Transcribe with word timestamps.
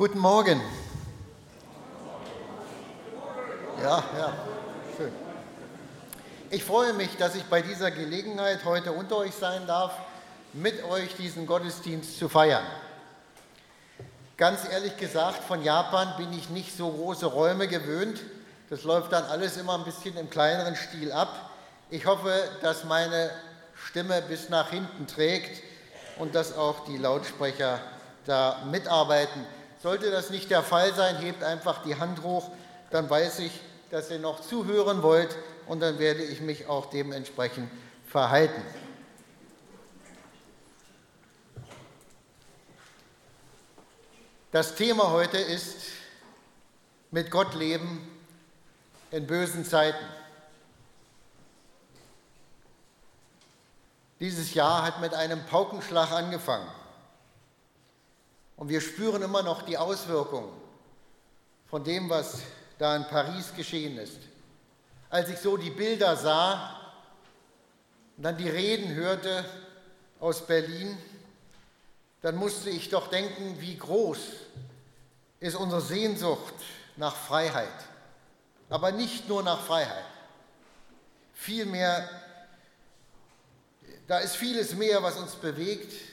Guten 0.00 0.18
Morgen. 0.18 0.58
Ja, 3.82 4.02
ja, 4.16 4.32
schön. 4.96 5.12
Ich 6.48 6.64
freue 6.64 6.94
mich, 6.94 7.18
dass 7.18 7.34
ich 7.34 7.44
bei 7.44 7.60
dieser 7.60 7.90
Gelegenheit 7.90 8.64
heute 8.64 8.92
unter 8.92 9.18
euch 9.18 9.34
sein 9.34 9.66
darf, 9.66 9.92
mit 10.54 10.82
euch 10.84 11.14
diesen 11.16 11.46
Gottesdienst 11.46 12.18
zu 12.18 12.30
feiern. 12.30 12.64
Ganz 14.38 14.66
ehrlich 14.72 14.96
gesagt, 14.96 15.44
von 15.44 15.62
Japan 15.62 16.14
bin 16.16 16.32
ich 16.32 16.48
nicht 16.48 16.74
so 16.74 16.90
große 16.90 17.26
Räume 17.26 17.68
gewöhnt. 17.68 18.22
Das 18.70 18.84
läuft 18.84 19.12
dann 19.12 19.24
alles 19.24 19.58
immer 19.58 19.74
ein 19.74 19.84
bisschen 19.84 20.16
im 20.16 20.30
kleineren 20.30 20.76
Stil 20.76 21.12
ab. 21.12 21.50
Ich 21.90 22.06
hoffe, 22.06 22.32
dass 22.62 22.84
meine 22.84 23.28
Stimme 23.74 24.22
bis 24.22 24.48
nach 24.48 24.70
hinten 24.70 25.06
trägt 25.06 25.62
und 26.18 26.34
dass 26.34 26.56
auch 26.56 26.86
die 26.86 26.96
Lautsprecher 26.96 27.80
da 28.24 28.62
mitarbeiten. 28.64 29.44
Sollte 29.82 30.10
das 30.10 30.28
nicht 30.28 30.50
der 30.50 30.62
Fall 30.62 30.94
sein, 30.94 31.16
hebt 31.16 31.42
einfach 31.42 31.82
die 31.82 31.96
Hand 31.96 32.22
hoch, 32.22 32.50
dann 32.90 33.08
weiß 33.08 33.38
ich, 33.38 33.60
dass 33.90 34.10
ihr 34.10 34.18
noch 34.18 34.40
zuhören 34.40 35.02
wollt 35.02 35.34
und 35.66 35.80
dann 35.80 35.98
werde 35.98 36.22
ich 36.22 36.40
mich 36.40 36.66
auch 36.66 36.90
dementsprechend 36.90 37.70
verhalten. 38.06 38.62
Das 44.52 44.74
Thema 44.74 45.10
heute 45.12 45.38
ist 45.38 45.76
mit 47.10 47.30
Gott 47.30 47.54
leben 47.54 48.06
in 49.10 49.26
bösen 49.26 49.64
Zeiten. 49.64 50.04
Dieses 54.18 54.52
Jahr 54.52 54.82
hat 54.82 55.00
mit 55.00 55.14
einem 55.14 55.46
Paukenschlag 55.46 56.10
angefangen. 56.10 56.68
Und 58.60 58.68
wir 58.68 58.82
spüren 58.82 59.22
immer 59.22 59.42
noch 59.42 59.62
die 59.62 59.78
Auswirkungen 59.78 60.52
von 61.70 61.82
dem, 61.82 62.10
was 62.10 62.42
da 62.76 62.94
in 62.94 63.06
Paris 63.06 63.54
geschehen 63.56 63.96
ist. 63.96 64.18
Als 65.08 65.30
ich 65.30 65.38
so 65.38 65.56
die 65.56 65.70
Bilder 65.70 66.14
sah 66.14 66.78
und 68.18 68.22
dann 68.22 68.36
die 68.36 68.50
Reden 68.50 68.92
hörte 68.92 69.46
aus 70.20 70.46
Berlin, 70.46 70.98
dann 72.20 72.36
musste 72.36 72.68
ich 72.68 72.90
doch 72.90 73.06
denken, 73.08 73.58
wie 73.60 73.78
groß 73.78 74.18
ist 75.40 75.56
unsere 75.56 75.80
Sehnsucht 75.80 76.52
nach 76.96 77.16
Freiheit. 77.16 77.68
Aber 78.68 78.92
nicht 78.92 79.26
nur 79.26 79.42
nach 79.42 79.64
Freiheit. 79.64 80.04
Vielmehr, 81.32 82.06
da 84.06 84.18
ist 84.18 84.36
vieles 84.36 84.74
mehr, 84.74 85.02
was 85.02 85.16
uns 85.16 85.34
bewegt, 85.34 86.09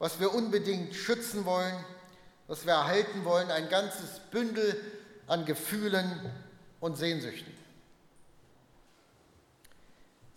was 0.00 0.18
wir 0.18 0.34
unbedingt 0.34 0.96
schützen 0.96 1.44
wollen, 1.44 1.84
was 2.48 2.66
wir 2.66 2.72
erhalten 2.72 3.24
wollen, 3.24 3.52
ein 3.52 3.68
ganzes 3.68 4.18
Bündel 4.32 4.74
an 5.28 5.44
Gefühlen 5.44 6.32
und 6.80 6.96
Sehnsüchten. 6.96 7.54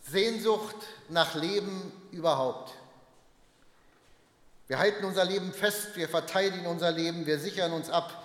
Sehnsucht 0.01 0.75
nach 1.09 1.33
Leben 1.33 1.91
überhaupt. 2.11 2.73
Wir 4.67 4.77
halten 4.77 5.05
unser 5.05 5.25
Leben 5.25 5.51
fest, 5.53 5.95
wir 5.95 6.09
verteidigen 6.09 6.67
unser 6.67 6.91
Leben, 6.91 7.25
wir 7.25 7.39
sichern 7.39 7.71
uns 7.71 7.89
ab, 7.89 8.21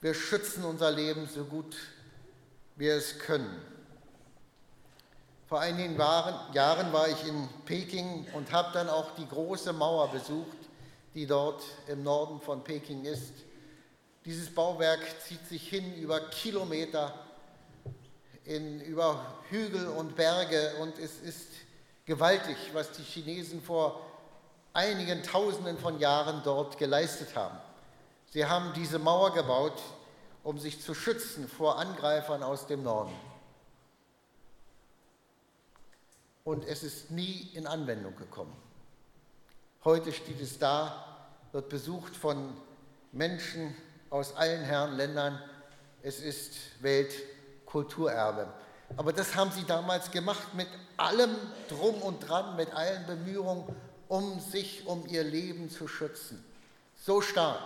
wir 0.00 0.14
schützen 0.14 0.64
unser 0.64 0.92
Leben 0.92 1.28
so 1.34 1.44
gut 1.44 1.74
wir 2.76 2.94
es 2.94 3.18
können. 3.18 3.60
Vor 5.48 5.60
einigen 5.60 5.98
Jahren 5.98 6.92
war 6.92 7.08
ich 7.08 7.26
in 7.26 7.48
Peking 7.64 8.26
und 8.34 8.52
habe 8.52 8.68
dann 8.74 8.90
auch 8.90 9.12
die 9.14 9.26
große 9.26 9.72
Mauer 9.72 10.08
besucht, 10.08 10.58
die 11.14 11.26
dort 11.26 11.62
im 11.86 12.02
Norden 12.02 12.38
von 12.38 12.62
Peking 12.62 13.06
ist. 13.06 13.32
Dieses 14.26 14.54
Bauwerk 14.54 15.00
zieht 15.26 15.48
sich 15.48 15.66
hin 15.66 15.94
über 15.94 16.20
Kilometer, 16.28 17.14
in, 18.44 18.82
über 18.82 19.24
Hügel 19.48 19.86
und 19.86 20.16
Berge 20.16 20.74
und 20.82 20.98
es 20.98 21.18
ist 21.20 21.48
gewaltig, 22.04 22.58
was 22.74 22.92
die 22.92 23.02
Chinesen 23.02 23.62
vor 23.62 24.02
einigen 24.74 25.22
Tausenden 25.22 25.78
von 25.78 25.98
Jahren 25.98 26.42
dort 26.44 26.76
geleistet 26.76 27.34
haben. 27.34 27.56
Sie 28.32 28.44
haben 28.44 28.74
diese 28.74 28.98
Mauer 28.98 29.32
gebaut, 29.32 29.80
um 30.44 30.58
sich 30.58 30.82
zu 30.82 30.92
schützen 30.92 31.48
vor 31.48 31.78
Angreifern 31.78 32.42
aus 32.42 32.66
dem 32.66 32.82
Norden. 32.82 33.14
Und 36.48 36.64
es 36.64 36.82
ist 36.82 37.10
nie 37.10 37.50
in 37.52 37.66
Anwendung 37.66 38.16
gekommen. 38.16 38.56
Heute 39.84 40.14
steht 40.14 40.40
es 40.40 40.58
da, 40.58 41.04
wird 41.52 41.68
besucht 41.68 42.16
von 42.16 42.54
Menschen 43.12 43.76
aus 44.08 44.34
allen 44.34 44.62
Herren 44.62 44.96
Ländern. 44.96 45.38
Es 46.02 46.20
ist 46.20 46.54
Weltkulturerbe. 46.80 48.46
Aber 48.96 49.12
das 49.12 49.34
haben 49.34 49.50
sie 49.52 49.64
damals 49.64 50.10
gemacht 50.10 50.54
mit 50.54 50.68
allem 50.96 51.36
drum 51.68 52.00
und 52.00 52.26
dran, 52.26 52.56
mit 52.56 52.72
allen 52.72 53.04
Bemühungen, 53.04 53.64
um 54.08 54.40
sich, 54.40 54.86
um 54.86 55.06
ihr 55.06 55.24
Leben 55.24 55.68
zu 55.68 55.86
schützen. 55.86 56.42
So 56.96 57.20
stark 57.20 57.60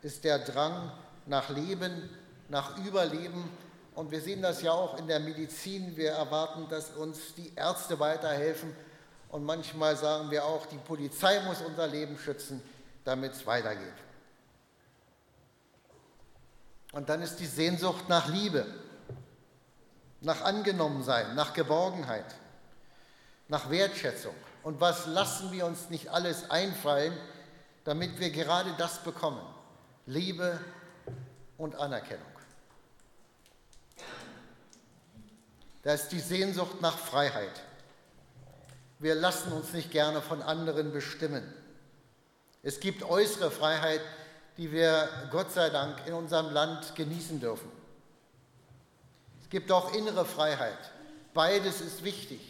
ist 0.00 0.22
der 0.22 0.38
Drang 0.38 0.92
nach 1.26 1.50
Leben, 1.50 2.08
nach 2.48 2.78
Überleben 2.86 3.50
und 3.94 4.10
wir 4.10 4.20
sehen 4.20 4.40
das 4.40 4.62
ja 4.62 4.72
auch 4.72 4.98
in 4.98 5.06
der 5.06 5.20
Medizin. 5.20 5.96
Wir 5.96 6.12
erwarten, 6.12 6.68
dass 6.68 6.90
uns 6.90 7.34
die 7.36 7.52
Ärzte 7.54 7.98
weiterhelfen. 8.00 8.74
Und 9.28 9.44
manchmal 9.44 9.96
sagen 9.96 10.30
wir 10.30 10.44
auch, 10.44 10.66
die 10.66 10.78
Polizei 10.78 11.40
muss 11.40 11.60
unser 11.60 11.86
Leben 11.86 12.18
schützen, 12.18 12.62
damit 13.04 13.32
es 13.32 13.46
weitergeht. 13.46 13.94
Und 16.92 17.08
dann 17.08 17.22
ist 17.22 17.36
die 17.36 17.46
Sehnsucht 17.46 18.08
nach 18.08 18.28
Liebe, 18.28 18.66
nach 20.20 20.42
Angenommensein, 20.42 21.34
nach 21.34 21.52
Geborgenheit, 21.52 22.34
nach 23.48 23.70
Wertschätzung. 23.70 24.34
Und 24.62 24.80
was 24.80 25.06
lassen 25.06 25.52
wir 25.52 25.66
uns 25.66 25.90
nicht 25.90 26.08
alles 26.08 26.50
einfallen, 26.50 27.16
damit 27.84 28.20
wir 28.20 28.30
gerade 28.30 28.74
das 28.78 28.98
bekommen? 29.02 29.42
Liebe 30.06 30.60
und 31.58 31.74
Anerkennung. 31.74 32.31
Da 35.82 35.94
ist 35.94 36.08
die 36.08 36.20
Sehnsucht 36.20 36.80
nach 36.80 36.96
Freiheit. 36.96 37.60
Wir 38.98 39.16
lassen 39.16 39.52
uns 39.52 39.72
nicht 39.72 39.90
gerne 39.90 40.22
von 40.22 40.42
anderen 40.42 40.92
bestimmen. 40.92 41.42
Es 42.62 42.78
gibt 42.78 43.02
äußere 43.02 43.50
Freiheit, 43.50 44.00
die 44.56 44.70
wir 44.70 45.08
Gott 45.32 45.50
sei 45.50 45.70
Dank 45.70 46.06
in 46.06 46.14
unserem 46.14 46.52
Land 46.52 46.94
genießen 46.94 47.40
dürfen. 47.40 47.70
Es 49.42 49.50
gibt 49.50 49.72
auch 49.72 49.92
innere 49.92 50.24
Freiheit. 50.24 50.78
Beides 51.34 51.80
ist 51.80 52.04
wichtig. 52.04 52.40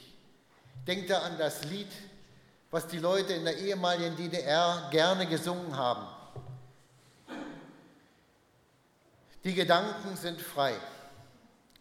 Denkt 0.87 1.09
da 1.09 1.20
an 1.20 1.38
das 1.38 1.64
Lied, 1.64 1.91
was 2.70 2.87
die 2.87 2.99
Leute 2.99 3.32
in 3.32 3.44
der 3.44 3.56
ehemaligen 3.56 4.16
DDR 4.16 4.88
gerne 4.91 5.26
gesungen 5.26 5.75
haben. 5.76 6.06
Die 9.44 9.54
Gedanken 9.54 10.16
sind 10.16 10.41
frei. 10.41 10.75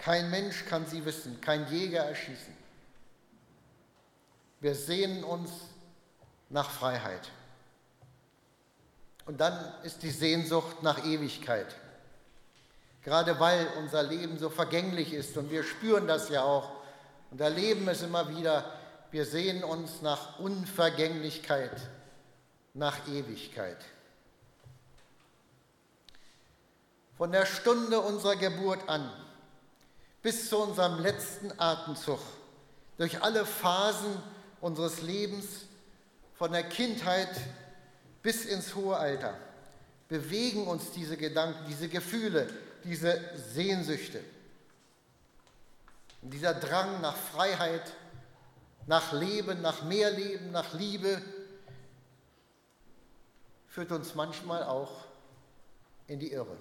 Kein 0.01 0.31
Mensch 0.31 0.65
kann 0.65 0.87
sie 0.87 1.05
wissen, 1.05 1.39
kein 1.41 1.67
Jäger 1.67 2.03
erschießen. 2.03 2.57
Wir 4.59 4.73
sehnen 4.73 5.23
uns 5.23 5.51
nach 6.49 6.71
Freiheit. 6.71 7.29
Und 9.27 9.39
dann 9.39 9.53
ist 9.83 10.01
die 10.01 10.09
Sehnsucht 10.09 10.81
nach 10.81 11.05
Ewigkeit. 11.05 11.75
Gerade 13.03 13.39
weil 13.39 13.67
unser 13.77 14.01
Leben 14.01 14.39
so 14.39 14.49
vergänglich 14.49 15.13
ist 15.13 15.37
und 15.37 15.51
wir 15.51 15.63
spüren 15.63 16.07
das 16.07 16.29
ja 16.29 16.43
auch 16.43 16.71
und 17.29 17.39
erleben 17.39 17.87
es 17.87 18.01
immer 18.01 18.35
wieder, 18.35 18.65
wir 19.11 19.25
sehnen 19.25 19.63
uns 19.63 20.01
nach 20.01 20.39
Unvergänglichkeit, 20.39 21.79
nach 22.73 23.07
Ewigkeit. 23.07 23.77
Von 27.17 27.31
der 27.31 27.45
Stunde 27.45 27.99
unserer 27.99 28.35
Geburt 28.35 28.89
an 28.89 29.11
bis 30.21 30.49
zu 30.49 30.57
unserem 30.57 30.99
letzten 30.99 31.51
Atemzug, 31.59 32.19
durch 32.97 33.21
alle 33.21 33.45
Phasen 33.45 34.21
unseres 34.59 35.01
Lebens, 35.01 35.45
von 36.35 36.51
der 36.51 36.63
Kindheit 36.63 37.29
bis 38.23 38.45
ins 38.45 38.73
hohe 38.73 38.97
Alter, 38.97 39.37
bewegen 40.09 40.67
uns 40.67 40.91
diese 40.91 41.15
Gedanken, 41.15 41.65
diese 41.67 41.87
Gefühle, 41.87 42.49
diese 42.83 43.21
Sehnsüchte. 43.53 44.23
Und 46.21 46.31
dieser 46.33 46.55
Drang 46.55 46.99
nach 47.01 47.15
Freiheit, 47.15 47.93
nach 48.87 49.13
Leben, 49.13 49.61
nach 49.61 49.83
mehr 49.83 50.11
Leben, 50.11 50.51
nach 50.51 50.73
Liebe, 50.73 51.21
führt 53.67 53.91
uns 53.91 54.15
manchmal 54.15 54.63
auch 54.63 55.05
in 56.07 56.19
die 56.19 56.31
Irre. 56.31 56.57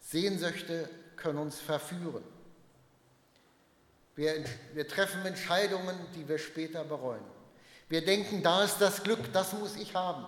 Sehnsüchte 0.00 0.88
können 1.22 1.38
uns 1.38 1.60
verführen. 1.60 2.24
Wir, 4.16 4.44
wir 4.74 4.86
treffen 4.86 5.24
Entscheidungen, 5.24 5.96
die 6.14 6.28
wir 6.28 6.38
später 6.38 6.84
bereuen. 6.84 7.24
Wir 7.88 8.04
denken, 8.04 8.42
da 8.42 8.64
ist 8.64 8.78
das 8.78 9.02
Glück, 9.02 9.32
das 9.32 9.52
muss 9.52 9.76
ich 9.76 9.94
haben. 9.94 10.26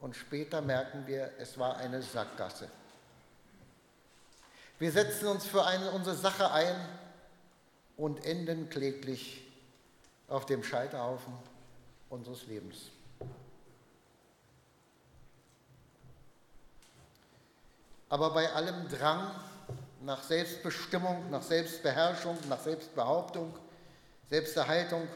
und 0.00 0.16
später 0.16 0.60
merken 0.62 1.06
wir, 1.06 1.32
es 1.38 1.58
war 1.58 1.76
eine 1.76 2.02
Sackgasse. 2.02 2.70
Wir 4.78 4.92
setzen 4.92 5.26
uns 5.26 5.44
für 5.44 5.64
eine, 5.64 5.90
unsere 5.90 6.16
Sache 6.16 6.52
ein 6.52 6.76
und 7.96 8.24
enden 8.24 8.70
kläglich 8.70 9.44
auf 10.28 10.46
dem 10.46 10.62
Scheiterhaufen 10.62 11.32
unseres 12.08 12.46
Lebens. 12.46 12.90
Aber 18.08 18.30
bei 18.32 18.50
allem 18.52 18.88
Drang 18.88 19.30
nach 20.02 20.22
Selbstbestimmung, 20.22 21.30
nach 21.30 21.42
Selbstbeherrschung, 21.42 22.38
nach 22.48 22.60
Selbstbehauptung, 22.60 23.54
Selbsterhaltung 24.30 25.06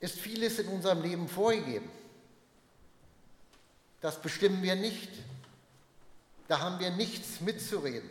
ist 0.00 0.18
vieles 0.18 0.58
in 0.58 0.68
unserem 0.68 1.02
Leben 1.02 1.28
vorgegeben. 1.28 1.90
Das 4.00 4.20
bestimmen 4.20 4.62
wir 4.62 4.76
nicht. 4.76 5.10
Da 6.48 6.60
haben 6.60 6.78
wir 6.78 6.90
nichts 6.90 7.40
mitzureden. 7.40 8.08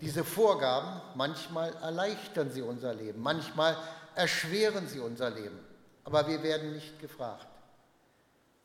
Diese 0.00 0.24
Vorgaben, 0.24 1.00
manchmal 1.14 1.74
erleichtern 1.76 2.50
sie 2.50 2.60
unser 2.60 2.92
Leben, 2.92 3.22
manchmal 3.22 3.76
erschweren 4.14 4.88
sie 4.88 5.00
unser 5.00 5.30
Leben. 5.30 5.58
Aber 6.04 6.28
wir 6.28 6.42
werden 6.42 6.72
nicht 6.72 7.00
gefragt, 7.00 7.46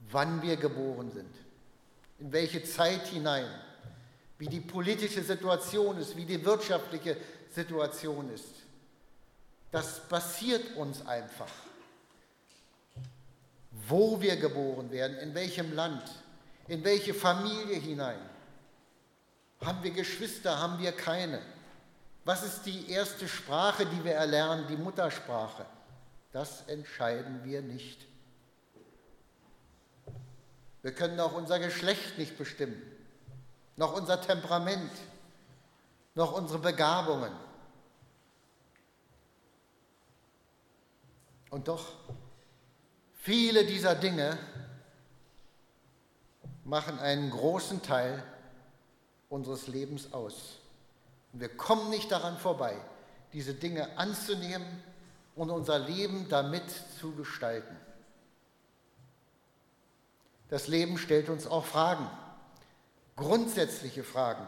wann 0.09 0.41
wir 0.41 0.57
geboren 0.57 1.11
sind, 1.11 1.33
in 2.19 2.31
welche 2.31 2.63
Zeit 2.63 3.07
hinein, 3.07 3.47
wie 4.37 4.47
die 4.47 4.59
politische 4.59 5.21
Situation 5.21 5.97
ist, 5.97 6.15
wie 6.17 6.25
die 6.25 6.43
wirtschaftliche 6.43 7.17
Situation 7.51 8.33
ist. 8.33 8.45
Das 9.71 10.07
passiert 10.07 10.75
uns 10.75 11.05
einfach. 11.05 11.51
Wo 13.87 14.19
wir 14.19 14.35
geboren 14.35 14.91
werden, 14.91 15.17
in 15.17 15.33
welchem 15.33 15.73
Land, 15.73 16.03
in 16.67 16.83
welche 16.83 17.13
Familie 17.13 17.77
hinein. 17.77 18.19
Haben 19.63 19.83
wir 19.83 19.91
Geschwister, 19.91 20.59
haben 20.59 20.79
wir 20.79 20.91
keine? 20.91 21.41
Was 22.25 22.43
ist 22.43 22.63
die 22.63 22.89
erste 22.89 23.27
Sprache, 23.27 23.85
die 23.85 24.03
wir 24.03 24.13
erlernen, 24.13 24.65
die 24.67 24.75
Muttersprache? 24.75 25.65
Das 26.31 26.63
entscheiden 26.67 27.43
wir 27.43 27.61
nicht. 27.61 28.10
Wir 30.81 30.93
können 30.93 31.19
auch 31.19 31.33
unser 31.33 31.59
Geschlecht 31.59 32.17
nicht 32.17 32.37
bestimmen, 32.37 32.81
noch 33.75 33.93
unser 33.93 34.19
Temperament, 34.19 34.91
noch 36.15 36.33
unsere 36.33 36.59
Begabungen. 36.59 37.31
Und 41.51 41.67
doch, 41.67 41.93
viele 43.13 43.65
dieser 43.65 43.93
Dinge 43.93 44.37
machen 46.63 46.97
einen 46.99 47.29
großen 47.29 47.81
Teil 47.83 48.23
unseres 49.29 49.67
Lebens 49.67 50.13
aus. 50.13 50.59
Und 51.33 51.41
wir 51.41 51.49
kommen 51.49 51.89
nicht 51.89 52.11
daran 52.11 52.37
vorbei, 52.37 52.75
diese 53.33 53.53
Dinge 53.53 53.97
anzunehmen 53.97 54.65
und 55.35 55.49
unser 55.49 55.79
Leben 55.79 56.27
damit 56.29 56.63
zu 56.99 57.13
gestalten. 57.15 57.77
Das 60.51 60.67
Leben 60.67 60.97
stellt 60.97 61.29
uns 61.29 61.47
auch 61.47 61.63
Fragen, 61.63 62.05
grundsätzliche 63.15 64.03
Fragen. 64.03 64.45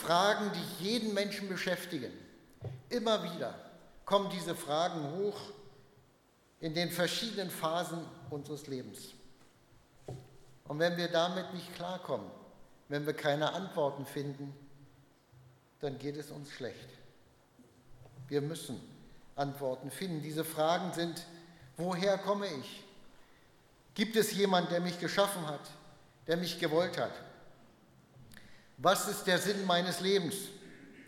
Fragen, 0.00 0.52
die 0.52 0.84
jeden 0.84 1.12
Menschen 1.12 1.48
beschäftigen. 1.48 2.12
Immer 2.88 3.24
wieder 3.24 3.52
kommen 4.04 4.30
diese 4.30 4.54
Fragen 4.54 5.02
hoch 5.16 5.36
in 6.60 6.72
den 6.72 6.92
verschiedenen 6.92 7.50
Phasen 7.50 7.98
unseres 8.30 8.68
Lebens. 8.68 9.08
Und 10.68 10.78
wenn 10.78 10.96
wir 10.96 11.08
damit 11.08 11.52
nicht 11.52 11.74
klarkommen, 11.74 12.30
wenn 12.88 13.06
wir 13.06 13.12
keine 13.12 13.54
Antworten 13.54 14.06
finden, 14.06 14.54
dann 15.80 15.98
geht 15.98 16.16
es 16.16 16.30
uns 16.30 16.52
schlecht. 16.52 16.90
Wir 18.28 18.40
müssen 18.40 18.80
Antworten 19.34 19.90
finden. 19.90 20.22
Diese 20.22 20.44
Fragen 20.44 20.92
sind, 20.92 21.26
woher 21.76 22.18
komme 22.18 22.46
ich? 22.46 22.85
Gibt 23.96 24.14
es 24.14 24.32
jemand, 24.32 24.70
der 24.70 24.80
mich 24.80 25.00
geschaffen 25.00 25.46
hat, 25.46 25.70
der 26.26 26.36
mich 26.36 26.60
gewollt 26.60 26.98
hat? 26.98 27.14
Was 28.76 29.08
ist 29.08 29.26
der 29.26 29.38
Sinn 29.38 29.64
meines 29.64 30.00
Lebens? 30.00 30.34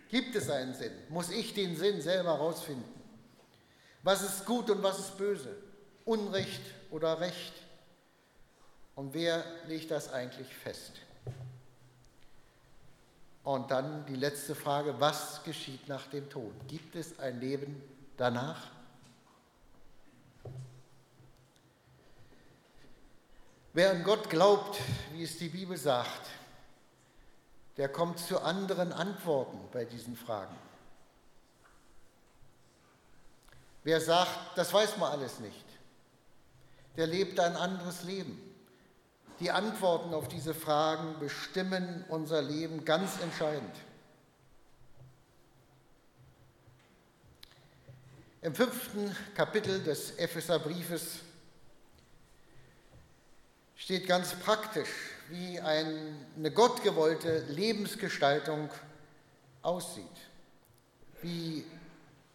Gibt 0.08 0.34
es 0.34 0.48
einen 0.48 0.74
Sinn? 0.74 0.92
Muss 1.10 1.28
ich 1.28 1.52
den 1.52 1.76
Sinn 1.76 2.00
selber 2.00 2.32
herausfinden? 2.32 2.88
Was 4.02 4.22
ist 4.22 4.46
gut 4.46 4.70
und 4.70 4.82
was 4.82 5.00
ist 5.00 5.18
böse? 5.18 5.54
Unrecht 6.06 6.62
oder 6.90 7.20
Recht? 7.20 7.52
Und 8.94 9.12
wer 9.12 9.44
legt 9.66 9.90
das 9.90 10.10
eigentlich 10.10 10.48
fest? 10.54 10.92
Und 13.44 13.70
dann 13.70 14.06
die 14.06 14.16
letzte 14.16 14.54
Frage, 14.54 14.98
was 14.98 15.42
geschieht 15.44 15.86
nach 15.88 16.06
dem 16.06 16.30
Tod? 16.30 16.54
Gibt 16.68 16.96
es 16.96 17.18
ein 17.18 17.38
Leben 17.38 17.82
danach? 18.16 18.77
Wer 23.78 23.92
an 23.92 24.02
Gott 24.02 24.28
glaubt, 24.28 24.80
wie 25.12 25.22
es 25.22 25.38
die 25.38 25.50
Bibel 25.50 25.76
sagt, 25.76 26.26
der 27.76 27.88
kommt 27.88 28.18
zu 28.18 28.40
anderen 28.42 28.92
Antworten 28.92 29.56
bei 29.72 29.84
diesen 29.84 30.16
Fragen. 30.16 30.56
Wer 33.84 34.00
sagt, 34.00 34.36
das 34.56 34.72
weiß 34.74 34.96
man 34.96 35.12
alles 35.12 35.38
nicht, 35.38 35.64
der 36.96 37.06
lebt 37.06 37.38
ein 37.38 37.54
anderes 37.54 38.02
Leben. 38.02 38.36
Die 39.38 39.52
Antworten 39.52 40.12
auf 40.12 40.26
diese 40.26 40.54
Fragen 40.54 41.16
bestimmen 41.20 42.04
unser 42.08 42.42
Leben 42.42 42.84
ganz 42.84 43.20
entscheidend. 43.20 43.76
Im 48.42 48.56
fünften 48.56 49.14
Kapitel 49.36 49.80
des 49.84 50.18
Epheserbriefes 50.18 51.20
steht 53.78 54.06
ganz 54.06 54.34
praktisch, 54.34 54.90
wie 55.30 55.58
eine 55.60 56.50
gottgewollte 56.52 57.44
Lebensgestaltung 57.48 58.68
aussieht, 59.62 60.04
wie 61.22 61.64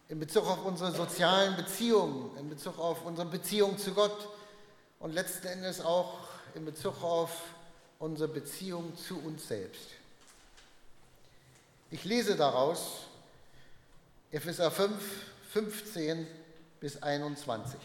in 0.08 0.18
Bezug 0.18 0.46
auf 0.46 0.64
unsere 0.64 0.90
sozialen 0.92 1.54
Beziehungen, 1.56 2.36
in 2.38 2.48
Bezug 2.48 2.78
auf 2.78 3.04
unsere 3.04 3.28
Beziehung 3.28 3.78
zu 3.78 3.92
Gott 3.92 4.28
und 4.98 5.12
letzten 5.12 5.46
Endes 5.46 5.80
auch 5.80 6.18
in 6.54 6.64
Bezug 6.64 7.02
auf 7.02 7.30
unsere 7.98 8.28
Beziehung 8.28 8.96
zu 8.96 9.18
uns 9.18 9.46
selbst. 9.46 9.90
Ich 11.90 12.04
lese 12.04 12.36
daraus 12.36 13.06
Epheser 14.30 14.70
5, 14.70 14.92
15 15.52 16.26
bis 16.80 17.02
21. 17.02 17.78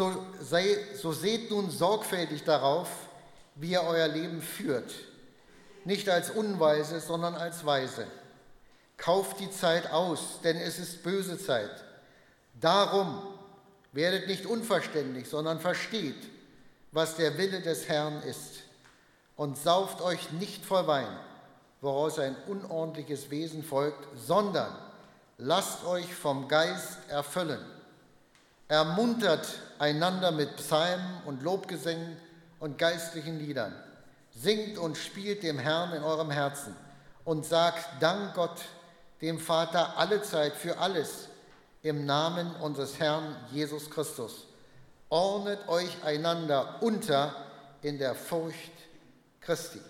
So, 0.00 0.14
sei, 0.40 0.78
so 0.96 1.12
seht 1.12 1.50
nun 1.50 1.70
sorgfältig 1.70 2.42
darauf, 2.44 2.88
wie 3.54 3.72
ihr 3.72 3.82
euer 3.82 4.08
Leben 4.08 4.40
führt, 4.40 4.94
nicht 5.84 6.08
als 6.08 6.30
Unweise, 6.30 7.00
sondern 7.00 7.34
als 7.34 7.66
Weise. 7.66 8.06
Kauft 8.96 9.40
die 9.40 9.50
Zeit 9.50 9.90
aus, 9.92 10.40
denn 10.42 10.56
es 10.56 10.78
ist 10.78 11.02
böse 11.02 11.36
Zeit. 11.36 11.84
Darum 12.58 13.20
werdet 13.92 14.26
nicht 14.26 14.46
unverständlich, 14.46 15.28
sondern 15.28 15.60
versteht, 15.60 16.30
was 16.92 17.16
der 17.16 17.36
Wille 17.36 17.60
des 17.60 17.86
Herrn 17.86 18.22
ist. 18.22 18.60
Und 19.36 19.58
sauft 19.58 20.00
euch 20.00 20.32
nicht 20.32 20.64
voll 20.64 20.86
Wein, 20.86 21.14
woraus 21.82 22.18
ein 22.18 22.36
unordentliches 22.46 23.28
Wesen 23.30 23.62
folgt, 23.62 24.08
sondern 24.16 24.74
lasst 25.36 25.84
euch 25.84 26.14
vom 26.14 26.48
Geist 26.48 26.96
erfüllen. 27.10 27.79
Ermuntert 28.70 29.48
einander 29.80 30.30
mit 30.30 30.54
Psalmen 30.58 31.22
und 31.24 31.42
Lobgesängen 31.42 32.16
und 32.60 32.78
geistlichen 32.78 33.40
Liedern. 33.40 33.74
Singt 34.30 34.78
und 34.78 34.96
spielt 34.96 35.42
dem 35.42 35.58
Herrn 35.58 35.92
in 35.92 36.04
eurem 36.04 36.30
Herzen 36.30 36.76
und 37.24 37.44
sagt 37.44 38.00
Dank 38.00 38.32
Gott, 38.34 38.60
dem 39.22 39.40
Vater, 39.40 39.98
alle 39.98 40.22
Zeit 40.22 40.52
für 40.52 40.78
alles 40.78 41.26
im 41.82 42.06
Namen 42.06 42.54
unseres 42.60 43.00
Herrn 43.00 43.34
Jesus 43.50 43.90
Christus. 43.90 44.46
Ordnet 45.08 45.66
euch 45.66 46.04
einander 46.04 46.80
unter 46.80 47.34
in 47.82 47.98
der 47.98 48.14
Furcht 48.14 48.70
Christi. 49.40 49.80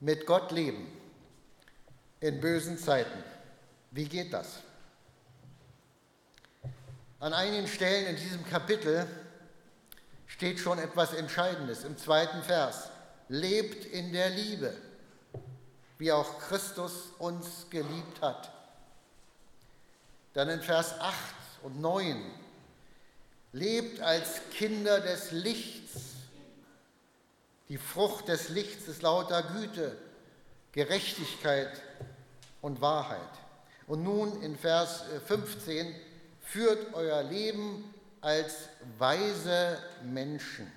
Mit 0.00 0.26
Gott 0.26 0.52
leben 0.52 0.86
in 2.20 2.42
bösen 2.42 2.76
Zeiten. 2.76 3.24
Wie 3.90 4.04
geht 4.04 4.32
das? 4.32 4.60
An 7.18 7.32
einigen 7.32 7.66
Stellen 7.66 8.06
in 8.06 8.16
diesem 8.16 8.44
Kapitel 8.46 9.06
steht 10.26 10.58
schon 10.58 10.78
etwas 10.78 11.12
Entscheidendes 11.12 11.84
im 11.84 11.98
zweiten 11.98 12.42
Vers. 12.42 12.88
Lebt 13.28 13.84
in 13.84 14.12
der 14.12 14.30
Liebe. 14.30 14.74
wie 15.98 16.12
auch 16.12 16.38
Christus 16.38 17.10
uns 17.18 17.66
geliebt 17.68 18.22
hat. 18.22 18.50
Dann 20.32 20.48
in 20.48 20.62
Vers 20.62 20.98
8 20.98 21.14
und 21.62 21.78
9, 21.78 22.24
lebt 23.52 24.00
als 24.00 24.40
Kinder 24.54 25.00
des 25.00 25.30
Lichts. 25.30 25.90
Die 27.68 27.76
Frucht 27.76 28.28
des 28.28 28.48
Lichts 28.48 28.88
ist 28.88 29.02
lauter 29.02 29.42
Güte, 29.42 29.94
Gerechtigkeit 30.72 31.82
und 32.62 32.80
Wahrheit. 32.80 33.39
Und 33.90 34.04
nun 34.04 34.40
in 34.42 34.56
Vers 34.56 35.02
15, 35.26 35.92
führt 36.42 36.94
euer 36.94 37.24
Leben 37.24 37.92
als 38.20 38.68
weise 38.98 39.82
Menschen. 40.04 40.70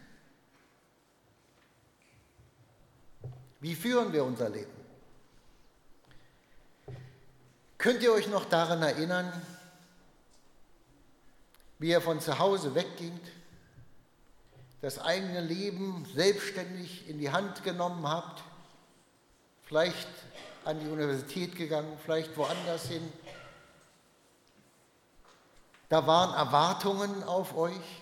Wie 3.59 3.75
führen 3.75 4.11
wir 4.13 4.23
unser 4.23 4.49
Leben? 4.49 4.73
Könnt 7.77 8.01
ihr 8.01 8.13
euch 8.13 8.29
noch 8.29 8.45
daran 8.45 8.81
erinnern, 8.81 9.31
wie 11.77 11.89
ihr 11.89 12.01
von 12.01 12.19
zu 12.19 12.39
Hause 12.39 12.73
weggingt, 12.73 13.27
das 14.81 14.97
eigene 14.97 15.41
Leben 15.41 16.07
selbstständig 16.15 17.07
in 17.07 17.19
die 17.19 17.29
Hand 17.29 17.63
genommen 17.63 18.07
habt, 18.07 18.41
vielleicht 19.65 20.09
an 20.65 20.79
die 20.79 20.87
Universität 20.87 21.55
gegangen, 21.55 21.97
vielleicht 22.03 22.35
woanders 22.37 22.87
hin. 22.87 23.11
Da 25.89 26.07
waren 26.07 26.33
Erwartungen 26.33 27.23
auf 27.23 27.55
euch. 27.55 28.01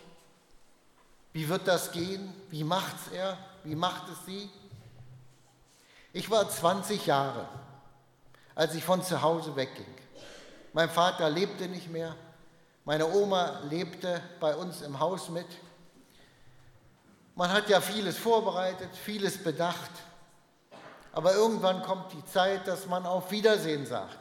Wie 1.34 1.48
wird 1.50 1.68
das 1.68 1.92
gehen? 1.92 2.34
Wie 2.50 2.64
macht 2.64 2.96
es 3.06 3.14
er? 3.14 3.38
Wie 3.64 3.76
macht 3.76 4.10
es 4.10 4.26
sie? 4.26 4.50
Ich 6.14 6.30
war 6.30 6.50
20 6.50 7.06
Jahre, 7.06 7.48
als 8.54 8.76
ich 8.76 8.84
von 8.84 9.04
zu 9.04 9.22
Hause 9.22 9.56
wegging. 9.56 9.94
Mein 10.74 10.90
Vater 10.90 11.30
lebte 11.30 11.68
nicht 11.68 11.90
mehr. 11.90 12.16
Meine 12.86 13.08
Oma 13.08 13.62
lebte 13.70 14.22
bei 14.40 14.56
uns 14.56 14.82
im 14.82 15.00
Haus 15.00 15.30
mit. 15.30 15.48
Man 17.36 17.52
hat 17.52 17.70
ja 17.70 17.80
vieles 17.80 18.18
vorbereitet, 18.18 18.90
vieles 18.96 19.42
bedacht. 19.42 19.92
Aber 21.14 21.34
irgendwann 21.34 21.82
kommt 21.82 22.14
die 22.14 22.26
Zeit, 22.26 22.68
dass 22.68 22.86
man 22.88 23.06
auf 23.06 23.32
Wiedersehen 23.32 23.86
sagt. 23.86 24.20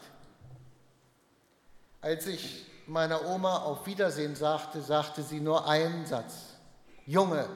Als 2.01 2.27
ich 2.27 2.67
meiner 2.87 3.25
Oma 3.27 3.59
auf 3.59 3.87
Wiedersehen 3.87 4.35
sagte, 4.35 4.83
sagte 4.83 5.23
sie 5.23 5.41
nur 5.41 5.69
einen 5.69 6.07
Satz. 6.07 6.55
Junge, 7.07 7.49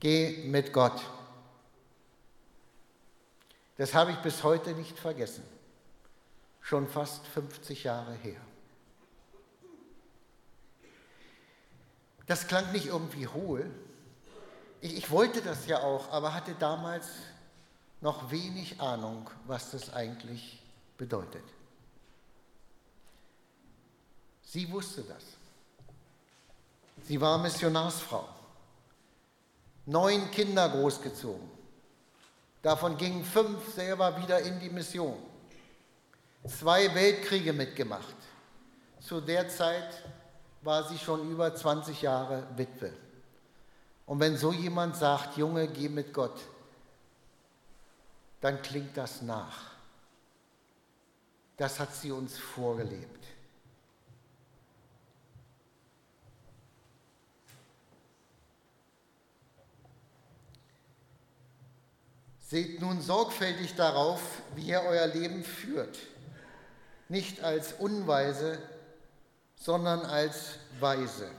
geh 0.00 0.44
mit 0.46 0.72
Gott. 0.72 1.00
Das 3.76 3.94
habe 3.94 4.12
ich 4.12 4.18
bis 4.18 4.42
heute 4.42 4.72
nicht 4.72 4.98
vergessen. 4.98 5.44
Schon 6.60 6.88
fast 6.88 7.26
50 7.26 7.84
Jahre 7.84 8.12
her. 8.14 8.40
Das 12.26 12.46
klang 12.46 12.70
nicht 12.72 12.86
irgendwie 12.86 13.26
hohl. 13.26 13.70
Ich, 14.80 14.96
ich 14.96 15.10
wollte 15.10 15.40
das 15.40 15.66
ja 15.66 15.80
auch, 15.80 16.12
aber 16.12 16.34
hatte 16.34 16.54
damals 16.58 17.06
noch 18.00 18.30
wenig 18.30 18.80
Ahnung, 18.80 19.28
was 19.46 19.70
das 19.72 19.92
eigentlich 19.92 20.62
bedeutet. 20.96 21.44
Sie 24.42 24.70
wusste 24.70 25.02
das. 25.02 25.24
Sie 27.04 27.20
war 27.20 27.38
Missionarsfrau, 27.38 28.28
neun 29.86 30.30
Kinder 30.30 30.68
großgezogen. 30.68 31.48
Davon 32.62 32.96
gingen 32.96 33.24
fünf 33.24 33.72
selber 33.74 34.20
wieder 34.20 34.40
in 34.40 34.58
die 34.58 34.70
Mission. 34.70 35.16
Zwei 36.46 36.92
Weltkriege 36.94 37.52
mitgemacht. 37.52 38.16
Zu 39.00 39.20
der 39.20 39.48
Zeit 39.48 40.02
war 40.62 40.82
sie 40.88 40.98
schon 40.98 41.30
über 41.30 41.54
20 41.54 42.02
Jahre 42.02 42.46
Witwe. 42.56 42.92
Und 44.06 44.20
wenn 44.20 44.36
so 44.36 44.52
jemand 44.52 44.96
sagt, 44.96 45.36
Junge, 45.36 45.68
geh 45.68 45.88
mit 45.88 46.12
Gott, 46.12 46.40
dann 48.40 48.62
klingt 48.62 48.96
das 48.96 49.22
nach. 49.22 49.72
Das 51.56 51.80
hat 51.80 51.94
sie 51.94 52.12
uns 52.12 52.38
vorgelebt. 52.38 53.26
Seht 62.38 62.80
nun 62.80 63.02
sorgfältig 63.02 63.74
darauf, 63.74 64.40
wie 64.54 64.68
ihr 64.68 64.80
euer 64.80 65.06
Leben 65.06 65.44
führt, 65.44 65.98
nicht 67.08 67.42
als 67.42 67.74
Unweise, 67.74 68.58
sondern 69.56 70.00
als 70.00 70.58
Weise. 70.80 71.30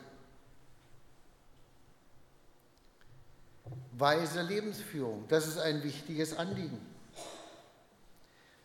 Weise 3.93 4.43
Lebensführung, 4.43 5.27
das 5.29 5.47
ist 5.47 5.57
ein 5.57 5.81
wichtiges 5.83 6.37
Anliegen. 6.37 6.88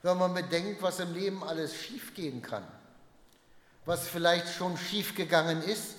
Wenn 0.05 0.19
man 0.19 0.35
bedenkt, 0.35 0.83
was 0.83 1.01
im 1.01 1.15
Leben 1.15 1.43
alles 1.43 1.75
schiefgehen 1.75 2.43
kann, 2.43 2.63
was 3.87 4.07
vielleicht 4.07 4.53
schon 4.53 4.77
schiefgegangen 4.77 5.63
ist, 5.63 5.97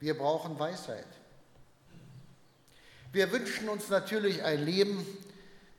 wir 0.00 0.18
brauchen 0.18 0.58
Weisheit. 0.58 1.06
Wir 3.10 3.32
wünschen 3.32 3.70
uns 3.70 3.88
natürlich 3.88 4.42
ein 4.42 4.66
Leben, 4.66 5.06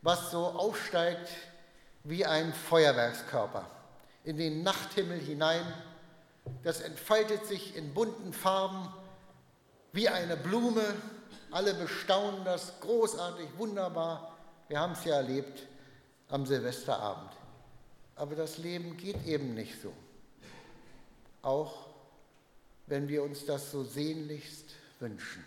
was 0.01 0.31
so 0.31 0.47
aufsteigt 0.47 1.29
wie 2.03 2.25
ein 2.25 2.51
Feuerwerkskörper 2.51 3.69
in 4.23 4.37
den 4.37 4.63
Nachthimmel 4.63 5.19
hinein. 5.19 5.61
Das 6.63 6.81
entfaltet 6.81 7.45
sich 7.45 7.75
in 7.75 7.93
bunten 7.93 8.33
Farben 8.33 8.91
wie 9.93 10.09
eine 10.09 10.37
Blume. 10.37 10.95
Alle 11.51 11.75
bestaunen 11.75 12.43
das 12.45 12.79
großartig, 12.79 13.47
wunderbar. 13.57 14.33
Wir 14.67 14.79
haben 14.79 14.93
es 14.93 15.05
ja 15.05 15.15
erlebt 15.15 15.67
am 16.29 16.45
Silvesterabend. 16.45 17.31
Aber 18.15 18.35
das 18.35 18.57
Leben 18.57 18.97
geht 18.97 19.25
eben 19.25 19.53
nicht 19.53 19.81
so. 19.81 19.93
Auch 21.41 21.87
wenn 22.87 23.07
wir 23.07 23.23
uns 23.23 23.45
das 23.45 23.71
so 23.71 23.83
sehnlichst 23.83 24.75
wünschen. 24.99 25.43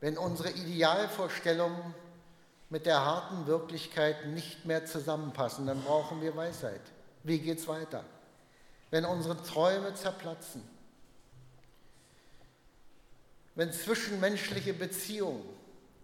Wenn 0.00 0.18
unsere 0.18 0.50
Idealvorstellungen 0.50 1.94
mit 2.70 2.86
der 2.86 3.04
harten 3.04 3.46
Wirklichkeit 3.46 4.26
nicht 4.26 4.64
mehr 4.64 4.86
zusammenpassen, 4.86 5.66
dann 5.66 5.82
brauchen 5.82 6.20
wir 6.22 6.34
Weisheit. 6.36 6.80
Wie 7.22 7.38
geht 7.38 7.58
es 7.58 7.68
weiter? 7.68 8.04
Wenn 8.90 9.04
unsere 9.04 9.40
Träume 9.42 9.94
zerplatzen, 9.94 10.62
wenn 13.54 13.72
zwischenmenschliche 13.72 14.72
Beziehungen 14.72 15.59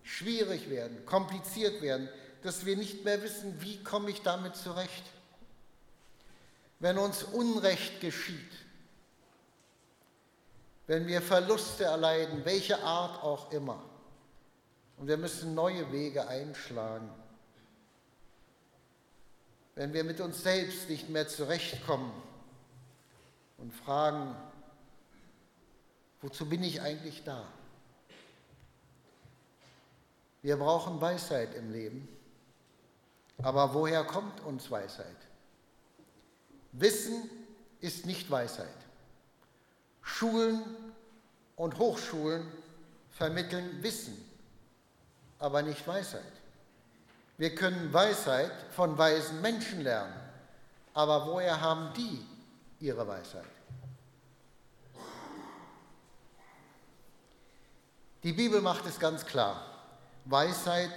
schwierig 0.06 0.70
werden, 0.70 1.04
kompliziert 1.04 1.82
werden, 1.82 2.08
dass 2.42 2.64
wir 2.64 2.76
nicht 2.76 3.04
mehr 3.04 3.20
wissen, 3.22 3.60
wie 3.60 3.82
komme 3.82 4.10
ich 4.10 4.22
damit 4.22 4.54
zurecht. 4.54 5.04
Wenn 6.78 6.96
uns 6.96 7.24
Unrecht 7.24 8.00
geschieht, 8.00 8.52
wenn 10.86 11.08
wir 11.08 11.20
Verluste 11.20 11.84
erleiden, 11.84 12.44
welche 12.44 12.80
Art 12.82 13.22
auch 13.22 13.50
immer, 13.50 13.82
und 14.96 15.08
wir 15.08 15.16
müssen 15.16 15.54
neue 15.54 15.90
Wege 15.92 16.26
einschlagen. 16.28 17.10
Wenn 19.74 19.92
wir 19.92 20.04
mit 20.04 20.20
uns 20.20 20.42
selbst 20.42 20.88
nicht 20.88 21.10
mehr 21.10 21.28
zurechtkommen 21.28 22.12
und 23.58 23.74
fragen, 23.74 24.34
wozu 26.22 26.48
bin 26.48 26.62
ich 26.62 26.80
eigentlich 26.80 27.24
da? 27.24 27.46
Wir 30.46 30.56
brauchen 30.58 31.00
Weisheit 31.00 31.56
im 31.56 31.72
Leben. 31.72 32.06
Aber 33.42 33.74
woher 33.74 34.04
kommt 34.04 34.44
uns 34.44 34.70
Weisheit? 34.70 35.16
Wissen 36.70 37.28
ist 37.80 38.06
nicht 38.06 38.30
Weisheit. 38.30 38.68
Schulen 40.02 40.62
und 41.56 41.78
Hochschulen 41.78 42.46
vermitteln 43.10 43.82
Wissen 43.82 44.24
aber 45.40 45.62
nicht 45.62 45.84
Weisheit. 45.88 46.22
Wir 47.38 47.52
können 47.56 47.92
Weisheit 47.92 48.52
von 48.70 48.96
weisen 48.96 49.40
Menschen 49.40 49.80
lernen, 49.80 50.14
aber 50.94 51.26
woher 51.26 51.60
haben 51.60 51.92
die 51.96 52.24
ihre 52.78 53.08
Weisheit? 53.08 53.42
Die 58.22 58.32
Bibel 58.32 58.60
macht 58.60 58.86
es 58.86 59.00
ganz 59.00 59.26
klar. 59.26 59.75
Weisheit 60.26 60.92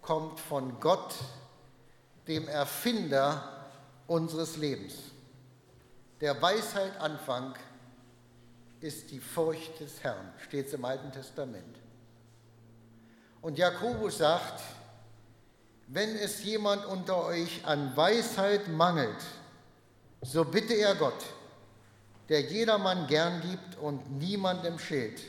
kommt 0.00 0.40
von 0.40 0.80
Gott, 0.80 1.14
dem 2.26 2.48
Erfinder 2.48 3.68
unseres 4.06 4.56
Lebens. 4.56 4.94
Der 6.20 6.40
Weisheit 6.40 6.98
Anfang 6.98 7.54
ist 8.80 9.10
die 9.10 9.20
Furcht 9.20 9.80
des 9.80 10.02
Herrn, 10.02 10.32
steht 10.38 10.68
es 10.68 10.72
im 10.74 10.84
Alten 10.84 11.12
Testament. 11.12 11.76
Und 13.42 13.58
Jakobus 13.58 14.18
sagt, 14.18 14.62
wenn 15.86 16.16
es 16.16 16.42
jemand 16.44 16.86
unter 16.86 17.24
euch 17.24 17.64
an 17.66 17.94
Weisheit 17.96 18.68
mangelt, 18.68 19.22
so 20.22 20.44
bitte 20.44 20.74
er 20.74 20.94
Gott, 20.94 21.24
der 22.28 22.42
jedermann 22.42 23.06
gern 23.06 23.40
gibt 23.42 23.76
und 23.78 24.18
niemandem 24.18 24.78
schält, 24.78 25.20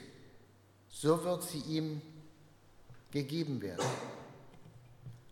so 0.90 1.24
wird 1.24 1.44
sie 1.44 1.60
ihm 1.62 2.02
gegeben 3.12 3.62
werden. 3.62 3.86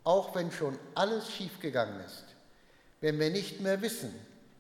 Auch 0.04 0.36
wenn 0.36 0.52
schon 0.52 0.78
alles 0.96 1.32
schiefgegangen 1.32 2.00
ist, 2.02 2.26
wenn 3.02 3.20
wir 3.20 3.30
nicht 3.30 3.62
mehr 3.62 3.82
wissen, 3.82 4.14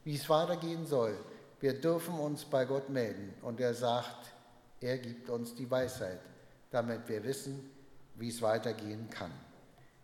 wie 0.03 0.15
es 0.15 0.29
weitergehen 0.29 0.85
soll, 0.85 1.17
wir 1.59 1.79
dürfen 1.79 2.15
uns 2.15 2.45
bei 2.45 2.65
Gott 2.65 2.89
melden 2.89 3.33
und 3.41 3.59
er 3.59 3.73
sagt, 3.73 4.33
er 4.79 4.97
gibt 4.97 5.29
uns 5.29 5.55
die 5.55 5.69
Weisheit, 5.69 6.19
damit 6.71 7.07
wir 7.07 7.23
wissen, 7.23 7.69
wie 8.15 8.29
es 8.29 8.41
weitergehen 8.41 9.09
kann. 9.09 9.31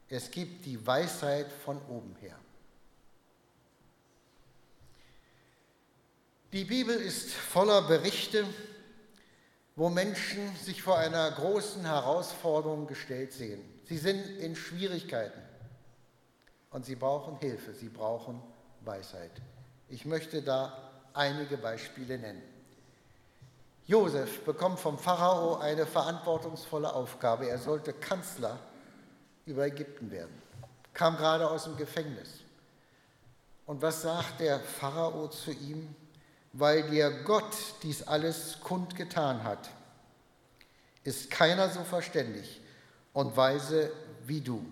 Es 0.09 0.29
gibt 0.29 0.65
die 0.65 0.85
Weisheit 0.85 1.51
von 1.51 1.81
oben 1.87 2.15
her. 2.19 2.37
Die 6.51 6.63
Bibel 6.63 6.95
ist 6.95 7.31
voller 7.31 7.81
Berichte, 7.81 8.45
wo 9.75 9.89
Menschen 9.89 10.55
sich 10.55 10.81
vor 10.81 10.97
einer 10.97 11.29
großen 11.31 11.85
Herausforderung 11.85 12.87
gestellt 12.87 13.33
sehen. 13.33 13.61
Sie 13.83 13.97
sind 13.97 14.25
in 14.39 14.55
Schwierigkeiten 14.55 15.41
und 16.71 16.85
sie 16.85 16.95
brauchen 16.95 17.37
Hilfe, 17.37 17.73
sie 17.73 17.89
brauchen 17.89 18.41
Weisheit. 18.81 19.31
Ich 19.89 20.05
möchte 20.05 20.41
da 20.41 20.91
einige 21.13 21.57
Beispiele 21.57 22.17
nennen. 22.17 22.41
Josef 23.85 24.43
bekommt 24.43 24.79
vom 24.79 24.97
Pharao 24.97 25.57
eine 25.57 25.85
verantwortungsvolle 25.85 26.91
Aufgabe. 26.91 27.47
Er 27.47 27.59
sollte 27.59 27.93
Kanzler 27.93 28.57
über 29.45 29.67
Ägypten 29.67 30.09
werden, 30.09 30.41
kam 30.93 31.17
gerade 31.17 31.47
aus 31.47 31.65
dem 31.65 31.77
Gefängnis. 31.77 32.39
Und 33.67 33.81
was 33.81 34.01
sagt 34.01 34.39
der 34.39 34.59
Pharao 34.59 35.27
zu 35.27 35.51
ihm? 35.51 35.93
Weil 36.57 36.89
dir 36.89 37.11
Gott 37.25 37.53
dies 37.83 38.03
alles 38.03 38.61
kundgetan 38.61 39.43
hat, 39.43 39.69
ist 41.03 41.29
keiner 41.29 41.69
so 41.69 41.83
verständig 41.83 42.61
und 43.11 43.35
weise 43.35 43.91
wie 44.25 44.39
du. 44.39 44.65